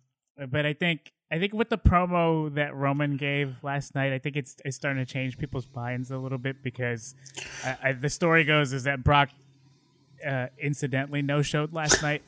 [0.51, 4.37] but I think I think with the promo that Roman gave last night, I think
[4.37, 7.15] it's it's starting to change people's minds a little bit because
[7.65, 9.29] I, I, the story goes is that Brock
[10.27, 12.23] uh, incidentally no showed last night,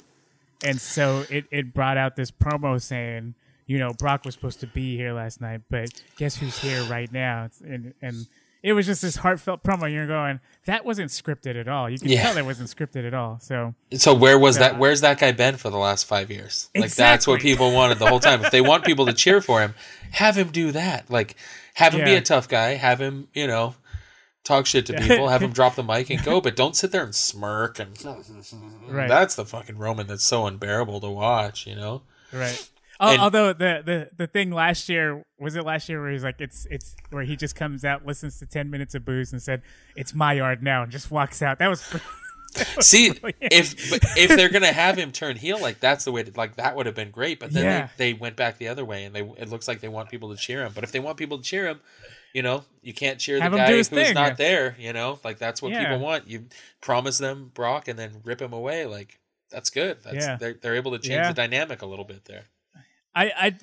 [0.64, 3.34] and so it it brought out this promo saying.
[3.66, 7.12] You know, Brock was supposed to be here last night, but guess who's here right
[7.12, 7.50] now?
[7.64, 8.26] And and
[8.64, 9.88] it was just this heartfelt promo.
[9.88, 11.88] You're going, that wasn't scripted at all.
[11.88, 12.22] You can Yeah.
[12.24, 13.38] tell that wasn't scripted at all.
[13.40, 14.70] So So where was Yeah.
[14.70, 14.78] that?
[14.80, 16.68] Where's that guy been for the last five years?
[16.74, 18.44] Like that's what people wanted the whole time.
[18.44, 19.74] If they want people to cheer for him,
[20.10, 21.08] have him do that.
[21.08, 21.36] Like
[21.74, 22.70] have him be a tough guy.
[22.74, 23.76] Have him, you know,
[24.44, 25.28] talk shit to people.
[25.28, 26.40] have him drop the mic and go.
[26.42, 27.96] But don't sit there and smirk and.
[28.88, 29.08] Right.
[29.08, 31.66] That's the fucking Roman that's so unbearable to watch.
[31.66, 32.02] You know.
[32.32, 32.68] Right.
[32.98, 36.40] And- Although the, the the thing last year was it last year where he's like
[36.40, 39.62] it's it's where he just comes out listens to ten minutes of boos and said
[39.96, 41.58] it's my yard now and just walks out.
[41.60, 41.80] That was
[42.80, 43.36] See, brilliant.
[43.52, 46.24] if if they're gonna have him turn heel, like that's the way.
[46.24, 47.38] To, like that would have been great.
[47.40, 47.88] But then Yeah.
[47.96, 50.30] they, they went back the other way, and they it looks like they want people
[50.30, 50.72] to cheer him.
[50.74, 51.80] But if they want people to cheer him,
[52.32, 54.14] you know, you can't cheer Have the guy who's thing.
[54.14, 54.76] not there.
[54.78, 55.84] You know, like that's what Yeah.
[55.84, 56.28] people want.
[56.28, 56.46] You
[56.80, 58.86] promise them Brock, and then rip him away.
[58.86, 59.18] Like
[59.50, 59.98] that's good.
[60.02, 60.36] That's Yeah.
[60.36, 61.28] they're they're able to change Yeah.
[61.28, 62.44] the dynamic a little bit there.
[63.14, 63.56] I I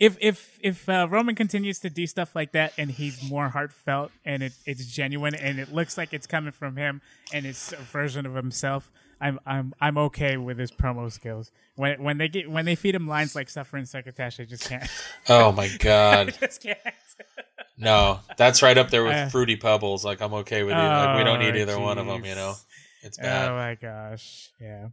[0.00, 4.10] if if if uh, Roman continues to do stuff like that and he's more heartfelt
[4.24, 7.00] and it, it's genuine and it looks like it's coming from him
[7.32, 8.90] and it's a version of himself,
[9.20, 11.52] I'm I'm I'm okay with his promo skills.
[11.76, 14.90] When when they get when they feed him lines like suffering succotash, I just can't.
[15.28, 16.78] Oh my I god, just can't.
[17.76, 20.04] No, that's right up there with Uh, fruity pebbles.
[20.04, 20.82] Like I'm okay with you.
[20.82, 22.24] Like we don't need Oh, either one of them.
[22.24, 22.54] You know,
[23.02, 23.50] it's bad.
[23.50, 24.50] Oh my gosh.
[24.60, 24.88] Yeah.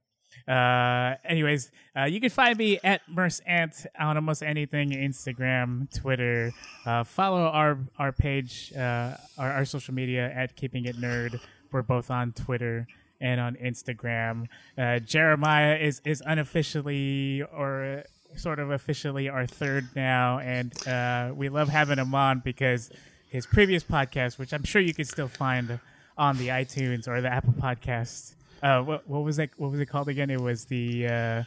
[0.47, 6.51] Uh, anyways, uh, you can find me at Merce Ant on almost anything Instagram, Twitter.
[6.85, 11.39] Uh, follow our our page, uh, our, our social media at Keeping It Nerd.
[11.71, 12.87] We're both on Twitter
[13.19, 14.47] and on Instagram.
[14.77, 18.03] Uh, Jeremiah is is unofficially or
[18.35, 22.89] sort of officially our third now, and uh, we love having him on because
[23.29, 25.79] his previous podcast, which I'm sure you can still find
[26.17, 28.35] on the iTunes or the Apple Podcast.
[28.61, 29.49] Uh, what, what was that?
[29.57, 30.29] What was it called again?
[30.29, 31.43] It was the uh,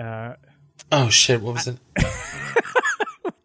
[0.00, 0.34] uh,
[0.92, 1.78] Oh shit, what was it?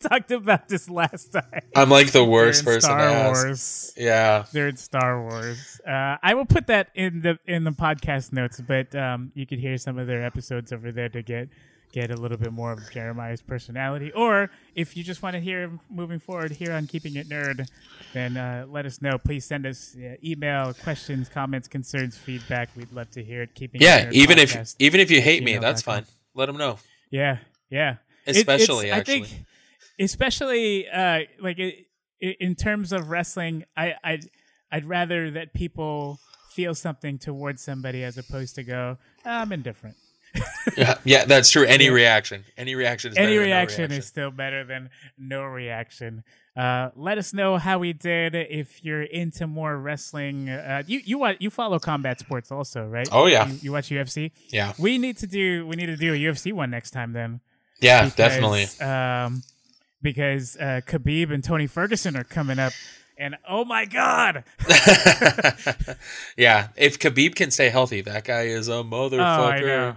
[0.09, 1.61] talked about this last time.
[1.75, 3.25] I'm like the worst person Star.
[3.25, 3.93] Wars.
[3.97, 4.45] Yeah.
[4.51, 8.93] During Star Wars, uh, I will put that in the in the podcast notes, but
[8.95, 11.49] um, you can hear some of their episodes over there to get
[11.95, 14.11] get a little bit more of Jeremiah's personality.
[14.11, 17.65] Or if you just want to hear him moving forward here on Keeping It Nerd,
[18.13, 19.17] then uh, let us know.
[19.17, 22.67] Please send us uh, email, questions, comments, concerns, feedback.
[22.75, 23.55] We'd love to hear it.
[23.55, 26.05] Keeping It Yeah, Nerd even if even if you hate me, that's fine.
[26.33, 26.79] Let them know.
[27.09, 27.37] Yeah,
[27.69, 27.95] yeah.
[28.25, 29.45] It- Especially I think,
[29.97, 31.85] especially uh, like it,
[32.19, 34.25] in terms of wrestling, I I'd,
[34.69, 36.19] I'd rather that people
[36.51, 39.95] feel something towards somebody as opposed to go, "Ah, I'm indifferent.
[40.77, 41.63] Yeah, yeah, that's true.
[41.65, 43.99] Any reaction, any reaction is Any better than no reaction, reaction.
[43.99, 46.23] is still better than no reaction.
[46.55, 48.33] Uh, let us know how we did.
[48.33, 53.07] If you're into more wrestling, uh, you you wa- you follow combat sports also, right?
[53.11, 53.47] Oh, yeah.
[53.47, 54.31] you, you watch UFC.
[54.49, 57.41] Yeah, We need to do we need to do a UFC one next time then.
[57.81, 58.67] yeah, because, definitely.
[58.79, 59.43] Um,
[60.01, 62.71] because uh, Khabib and Tony Ferguson are coming up,
[63.17, 64.43] and oh my god,
[66.37, 69.61] yeah, if Khabib can stay healthy, that guy is a oh motherfucker.
[69.65, 69.95] know,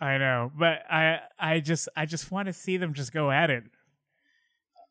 [0.00, 3.50] I know, but I I just I just want to see them just go at
[3.50, 3.64] it.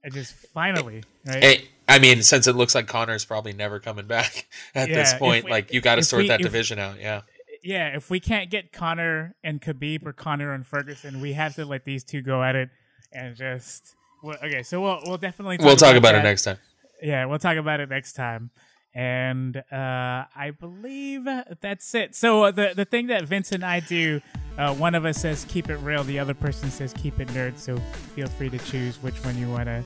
[0.05, 1.43] I just finally right.
[1.43, 5.13] Hey, I mean, since it looks like Conor's probably never coming back at this Yeah,
[5.13, 6.99] if point, we- like you got to sort we- that if- division out.
[6.99, 7.21] Yeah,
[7.63, 11.65] yeah, if we can't get Conor and Khabib or Conor and Ferguson, we have to
[11.65, 12.69] let these two go at it
[13.11, 13.95] and just.
[14.23, 16.19] Well, okay, so we'll we'll definitely talk we'll talk about that.
[16.21, 16.57] it next time.
[17.01, 18.49] yeah, we'll talk about it next time.
[18.97, 21.25] And uh, I believe
[21.61, 22.15] that's it.
[22.15, 24.21] So uh, the the thing that Vince and I do,
[24.57, 27.59] uh, one of us says keep it real, the other person says keep it nerd.
[27.59, 27.77] So
[28.15, 29.83] feel free to choose which one you wanna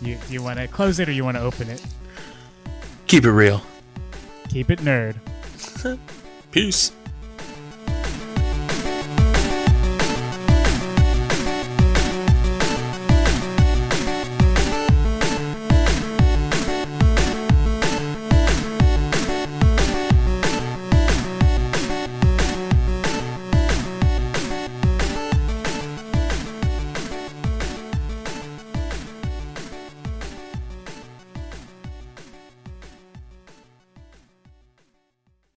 [0.00, 1.84] you you wanna close it or you wanna open it.
[3.06, 3.60] Keep it real.
[4.48, 5.16] Keep it nerd.
[6.50, 6.90] Peace.